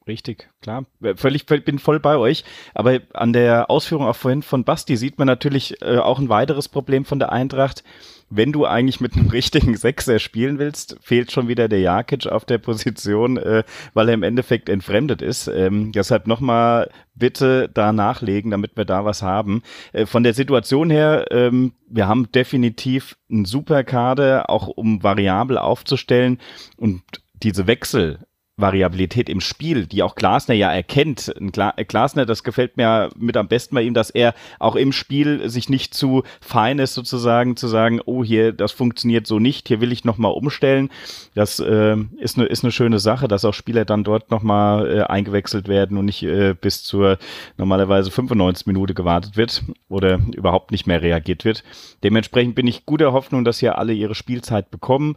[0.07, 0.87] richtig, klar.
[1.17, 2.45] Völlig, bin voll bei euch.
[2.75, 6.69] Aber an der Ausführung auch vorhin von Basti sieht man natürlich äh, auch ein weiteres
[6.69, 7.85] Problem von der Eintracht
[8.31, 12.45] wenn du eigentlich mit einem richtigen Sechser spielen willst, fehlt schon wieder der Jakic auf
[12.45, 13.65] der Position, äh,
[13.95, 15.49] weil er im Endeffekt entfremdet ist.
[15.49, 19.63] Ähm, deshalb nochmal bitte da nachlegen, damit wir da was haben.
[19.93, 25.59] Äh, von der Situation her, ähm, wir haben definitiv einen super Kader, auch um variabel
[25.59, 26.39] aufzustellen
[26.77, 27.03] und
[27.43, 28.21] diese Wechsel
[28.59, 31.33] Variabilität im Spiel, die auch Glasner ja erkennt.
[31.39, 35.49] Äh, Glasner, das gefällt mir mit am besten bei ihm, dass er auch im Spiel
[35.49, 39.81] sich nicht zu fein ist, sozusagen zu sagen, oh, hier, das funktioniert so nicht, hier
[39.81, 40.91] will ich nochmal umstellen.
[41.35, 45.03] Das äh, ist eine ist ne schöne Sache, dass auch Spieler dann dort nochmal äh,
[45.03, 47.19] eingewechselt werden und nicht äh, bis zur
[47.57, 51.63] normalerweise 95 Minute gewartet wird oder überhaupt nicht mehr reagiert wird.
[52.03, 55.17] Dementsprechend bin ich guter Hoffnung, dass hier alle ihre Spielzeit bekommen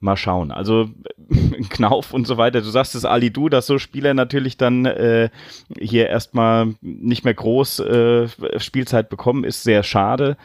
[0.00, 0.50] mal schauen.
[0.50, 0.90] Also
[1.70, 2.60] Knauf und so weiter.
[2.60, 5.30] Du sagst es Ali Du, dass so Spieler natürlich dann äh,
[5.78, 8.28] hier erstmal nicht mehr groß äh,
[8.58, 10.36] Spielzeit bekommen, ist sehr schade.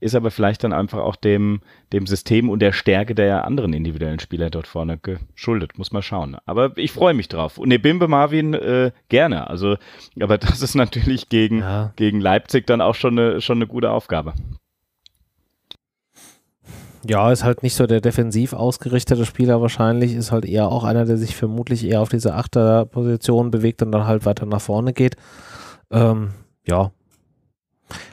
[0.00, 1.60] Ist aber vielleicht dann einfach auch dem,
[1.92, 5.76] dem System und der Stärke der anderen individuellen Spieler dort vorne geschuldet.
[5.76, 6.36] Muss man schauen.
[6.46, 7.58] Aber ich freue mich drauf.
[7.58, 9.48] Und Bimbe Marvin äh, gerne.
[9.48, 9.76] Also,
[10.20, 11.92] aber das ist natürlich gegen, ja.
[11.96, 14.34] gegen Leipzig dann auch schon eine, schon eine gute Aufgabe.
[17.06, 21.04] Ja, ist halt nicht so der defensiv ausgerichtete Spieler wahrscheinlich, ist halt eher auch einer,
[21.04, 25.16] der sich vermutlich eher auf diese Achterposition bewegt und dann halt weiter nach vorne geht.
[25.90, 26.30] Ähm,
[26.66, 26.90] ja.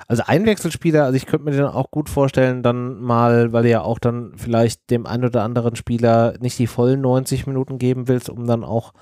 [0.08, 3.82] Also Einwechselspieler, also ich könnte mir den auch gut vorstellen, dann mal, weil du ja
[3.82, 8.30] auch dann vielleicht dem einen oder anderen Spieler nicht die vollen 90 Minuten geben willst,
[8.30, 8.94] um dann auch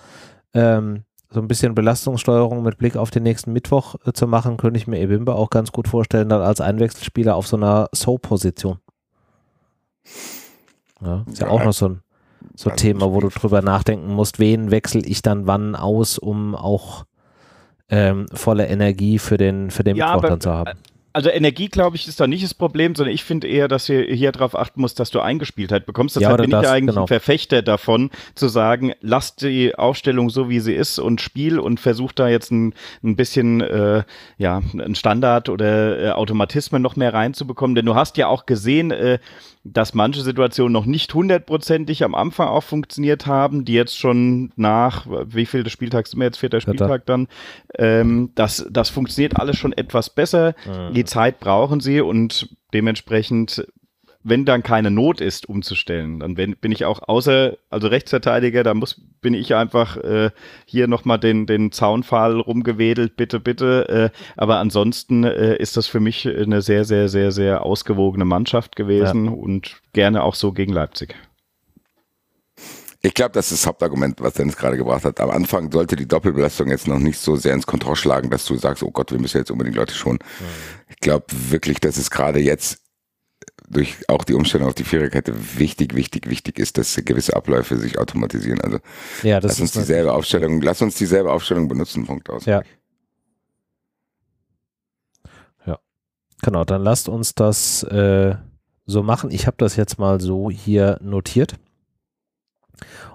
[0.54, 4.78] ähm, so ein bisschen Belastungssteuerung mit Blick auf den nächsten Mittwoch äh, zu machen, könnte
[4.78, 8.78] ich mir Ebimbe auch ganz gut vorstellen, dann als Einwechselspieler auf so einer So-Position.
[11.02, 12.02] Ja, ist ja, ja auch noch so ein,
[12.56, 16.56] so ein Thema, wo du drüber nachdenken musst, wen wechsle ich dann wann aus, um
[16.56, 17.06] auch
[17.90, 20.80] ähm, volle Energie für den, für den ja, Mittwoch dann zu haben.
[21.14, 24.04] Also Energie, glaube ich, ist da nicht das Problem, sondern ich finde eher, dass ihr
[24.04, 26.16] hier darauf achten musst, dass du Eingespieltheit bekommst.
[26.16, 27.06] Deshalb ja, bin das, ich ja eigentlich genau.
[27.06, 31.80] ein Verfechter davon, zu sagen, lass die Aufstellung so, wie sie ist und spiel und
[31.80, 34.04] versuch da jetzt ein, ein bisschen äh,
[34.40, 37.76] ja, ein Standard oder äh, Automatismen noch mehr reinzubekommen.
[37.76, 39.20] Denn du hast ja auch gesehen, äh,
[39.64, 45.08] dass manche Situationen noch nicht hundertprozentig am Anfang auch funktioniert haben, die jetzt schon nach,
[45.28, 47.28] wie viel des Spieltags sind wir jetzt, vierter Spieltag dann,
[47.78, 50.54] ähm, das, das funktioniert alles schon etwas besser.
[50.66, 50.94] Mhm.
[51.04, 53.66] Die Zeit brauchen sie und dementsprechend
[54.24, 59.02] wenn dann keine Not ist, umzustellen, dann bin, ich auch außer, also Rechtsverteidiger, da muss,
[59.22, 60.32] bin ich einfach äh,
[60.66, 64.12] hier nochmal den, den Zaunpfahl rumgewedelt, bitte, bitte.
[64.14, 68.76] Äh, aber ansonsten äh, ist das für mich eine sehr, sehr, sehr, sehr ausgewogene Mannschaft
[68.78, 69.32] gewesen ja.
[69.32, 71.16] und gerne auch so gegen Leipzig.
[73.06, 75.20] Ich glaube, das ist das Hauptargument, was Dennis gerade gebracht hat.
[75.20, 78.56] Am Anfang sollte die Doppelbelastung jetzt noch nicht so sehr ins Kontor schlagen, dass du
[78.56, 80.20] sagst, oh Gott, wir müssen jetzt unbedingt Leute schonen.
[80.40, 80.46] Mhm.
[80.88, 82.80] Ich glaube wirklich, dass es gerade jetzt
[83.70, 88.00] durch auch die Umstellung auf die Viererkette wichtig, wichtig, wichtig ist, dass gewisse Abläufe sich
[88.00, 88.62] automatisieren.
[88.62, 88.80] Also
[89.22, 92.46] ja, lass uns dieselbe Aufstellung, lass uns dieselbe Aufstellung benutzen, Punkt aus.
[92.46, 92.62] Ja.
[95.66, 95.78] Ja.
[96.42, 98.36] Genau, dann lasst uns das äh,
[98.86, 99.30] so machen.
[99.30, 101.56] Ich habe das jetzt mal so hier notiert.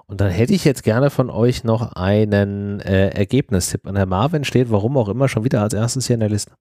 [0.07, 3.85] Und dann hätte ich jetzt gerne von euch noch einen äh, Ergebnistipp.
[3.87, 6.51] An der Marvin steht, warum auch immer, schon wieder als erstes hier in der Liste.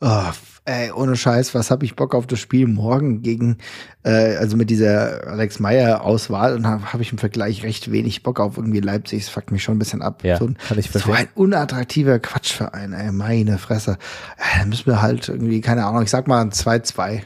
[0.00, 0.32] Oh,
[0.64, 3.58] ey, ohne Scheiß, was habe ich Bock auf das Spiel morgen gegen,
[4.02, 8.22] äh, also mit dieser Alex Meyer Auswahl und habe hab ich im Vergleich recht wenig
[8.22, 9.24] Bock auf irgendwie Leipzig.
[9.24, 10.24] Das fuckt mich schon ein bisschen ab.
[10.24, 10.90] Ja, so ein, kann ich.
[10.90, 13.98] So ein unattraktiver Quatschverein, ey, meine Fresse.
[14.38, 17.22] Ja, dann müssen wir halt irgendwie, keine Ahnung, ich sag mal 2-2.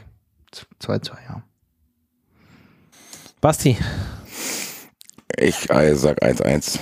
[0.81, 1.43] 2-2, ja.
[3.41, 3.77] Basti.
[5.37, 6.79] Ich äh, sag 1-1.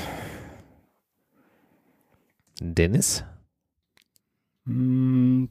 [2.60, 3.24] Dennis?
[4.66, 5.50] Hm,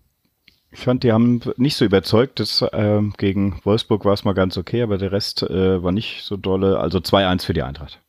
[0.70, 2.40] ich fand, die haben nicht so überzeugt.
[2.40, 6.24] Das, äh, gegen Wolfsburg war es mal ganz okay, aber der Rest äh, war nicht
[6.24, 6.80] so dolle.
[6.80, 8.00] Also 2-1 für die Eintracht.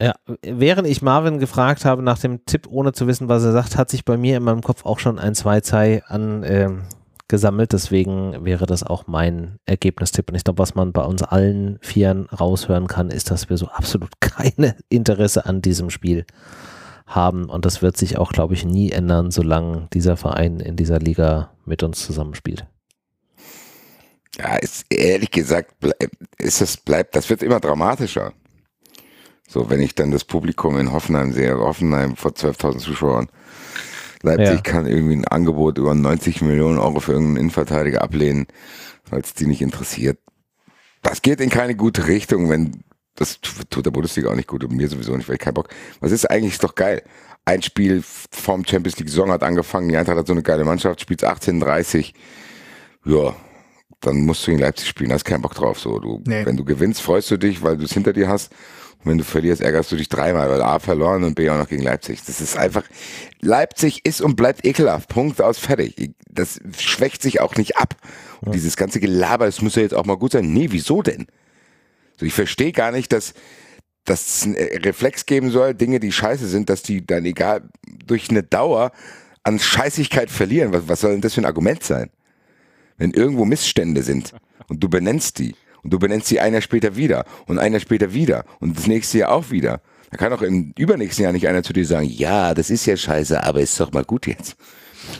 [0.00, 3.76] Ja, während ich Marvin gefragt habe nach dem Tipp, ohne zu wissen, was er sagt,
[3.76, 6.82] hat sich bei mir in meinem Kopf auch schon ein 2-2 an ähm,
[7.32, 7.72] gesammelt.
[7.72, 10.28] Deswegen wäre das auch mein Ergebnistipp.
[10.28, 13.68] Und ich glaube, was man bei uns allen Vieren raushören kann, ist, dass wir so
[13.68, 16.26] absolut keine Interesse an diesem Spiel
[17.06, 17.46] haben.
[17.46, 21.52] Und das wird sich auch, glaube ich, nie ändern, solange dieser Verein in dieser Liga
[21.64, 22.66] mit uns zusammenspielt.
[24.38, 25.74] Ja, ist, ehrlich gesagt,
[26.38, 28.34] ist es bleibt, das wird immer dramatischer.
[29.48, 33.28] So, wenn ich dann das Publikum in Hoffenheim sehe, Hoffenheim vor 12.000 Zuschauern,
[34.22, 34.60] Leipzig ja.
[34.60, 38.46] kann irgendwie ein Angebot über 90 Millionen Euro für irgendeinen Innenverteidiger ablehnen,
[39.10, 40.18] weil es die nicht interessiert.
[41.02, 44.72] Das geht in keine gute Richtung, wenn das tut der Bundesliga auch nicht gut und
[44.72, 45.68] mir sowieso nicht, weil ich keinen Bock.
[46.00, 47.02] Was ist eigentlich ist doch geil?
[47.44, 51.00] Ein Spiel vom Champions League Saison hat angefangen, die Eintracht hat so eine geile Mannschaft,
[51.00, 52.14] spielt 18:30.
[53.04, 53.34] Ja,
[54.00, 55.78] dann musst du in Leipzig spielen, hast keinen Bock drauf.
[55.78, 56.46] So, du, nee.
[56.46, 58.52] wenn du gewinnst, freust du dich, weil du es hinter dir hast.
[59.04, 61.68] Und wenn du verlierst, ärgerst du dich dreimal, weil A verloren und B auch noch
[61.68, 62.20] gegen Leipzig.
[62.24, 62.84] Das ist einfach,
[63.40, 65.08] Leipzig ist und bleibt ekelhaft.
[65.08, 66.12] Punkt aus, fertig.
[66.30, 67.96] Das schwächt sich auch nicht ab.
[68.40, 68.52] Und ja.
[68.52, 70.52] dieses ganze Gelaber, das muss ja jetzt auch mal gut sein.
[70.52, 71.26] Nee, wieso denn?
[72.18, 73.34] So, ich verstehe gar nicht, dass,
[74.04, 77.68] dass es einen Reflex geben soll, Dinge, die scheiße sind, dass die dann egal
[78.06, 78.92] durch eine Dauer
[79.42, 80.72] an Scheißigkeit verlieren.
[80.72, 82.10] Was, was soll denn das für ein Argument sein?
[82.98, 84.32] Wenn irgendwo Missstände sind
[84.68, 88.44] und du benennst die und du benennst sie einer später wieder und einer später wieder
[88.60, 89.80] und das nächste Jahr auch wieder.
[90.10, 92.96] Da kann auch im übernächsten Jahr nicht einer zu dir sagen, ja, das ist ja
[92.96, 94.56] scheiße, aber ist doch mal gut jetzt.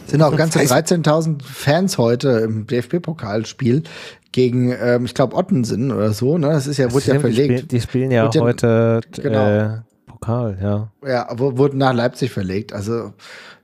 [0.07, 3.83] Sind auch ganze 13.000 Fans heute im DFB-Pokalspiel
[4.31, 6.39] gegen, ähm, ich glaube, Ottensen oder so.
[6.39, 6.49] Ne?
[6.49, 7.51] Das ist ja, wurde ja verlegt.
[7.51, 9.49] Die, spiel, die spielen ja wurde heute genau.
[9.49, 10.93] äh, Pokal, ja.
[11.07, 12.73] Ja, wurde nach Leipzig verlegt.
[12.73, 13.13] Also,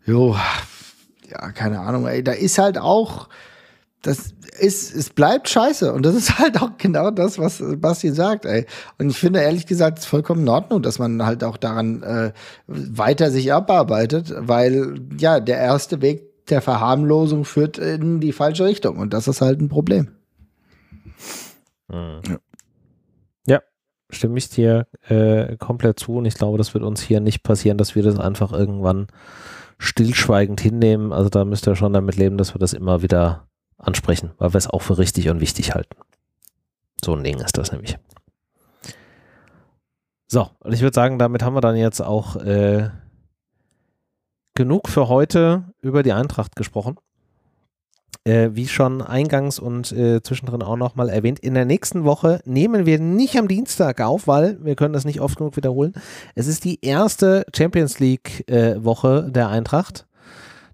[0.05, 0.37] jo,
[1.31, 2.07] ja, keine Ahnung.
[2.07, 3.29] Ey, da ist halt auch
[4.03, 5.93] das ist, es bleibt scheiße.
[5.93, 8.67] Und das ist halt auch genau das, was Basti sagt, ey.
[8.99, 12.03] Und ich finde ehrlich gesagt, es ist vollkommen in Ordnung, dass man halt auch daran
[12.03, 12.33] äh,
[12.67, 18.99] weiter sich abarbeitet, weil ja, der erste Weg der Verharmlosung führt in die falsche Richtung.
[18.99, 20.09] Und das ist halt ein Problem.
[21.89, 22.21] Mhm.
[22.27, 22.39] Ja.
[23.47, 23.63] ja,
[24.11, 26.17] stimme ich dir äh, komplett zu.
[26.17, 29.09] Und ich glaube, das wird uns hier nicht passieren, dass wir das einfach irgendwann
[29.79, 31.13] stillschweigend hinnehmen.
[31.13, 33.48] Also da müsst ihr schon damit leben, dass wir das immer wieder
[33.79, 35.97] ansprechen, weil wir es auch für richtig und wichtig halten.
[37.05, 37.97] So ein Ding ist das nämlich.
[40.27, 42.91] So, und ich würde sagen, damit haben wir dann jetzt auch äh,
[44.55, 46.97] genug für heute über die Eintracht gesprochen.
[48.25, 52.85] Äh, wie schon eingangs und äh, zwischendrin auch nochmal erwähnt, in der nächsten Woche nehmen
[52.85, 55.95] wir nicht am Dienstag auf, weil wir können das nicht oft genug wiederholen.
[56.35, 58.75] Es ist die erste Champions League äh,
[59.31, 60.08] der Eintracht.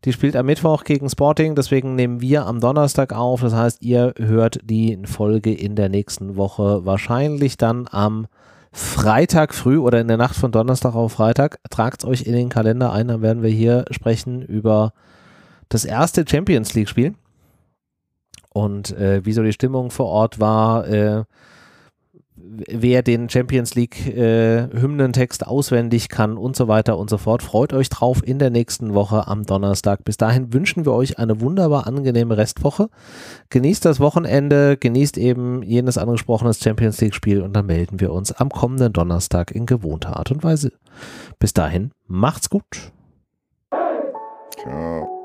[0.05, 3.41] Die spielt am Mittwoch gegen Sporting, deswegen nehmen wir am Donnerstag auf.
[3.41, 8.27] Das heißt, ihr hört die Folge in der nächsten Woche wahrscheinlich dann am
[8.71, 11.59] Freitag früh oder in der Nacht von Donnerstag auf Freitag.
[11.71, 14.93] Tragt es euch in den Kalender ein, dann werden wir hier sprechen über
[15.71, 17.15] das erste Champions League-Spiel
[18.53, 20.87] und äh, wie die Stimmung vor Ort war.
[20.87, 21.25] Äh,
[22.69, 27.43] wer den Champions League äh, Hymnentext auswendig kann und so weiter und so fort.
[27.43, 30.05] Freut euch drauf in der nächsten Woche am Donnerstag.
[30.05, 32.89] Bis dahin wünschen wir euch eine wunderbar angenehme Restwoche.
[33.51, 38.33] Genießt das Wochenende, genießt eben jenes angesprochene Champions League Spiel und dann melden wir uns
[38.33, 40.73] am kommenden Donnerstag in gewohnter Art und Weise.
[41.39, 42.93] Bis dahin, macht's gut.
[44.63, 45.24] Ciao.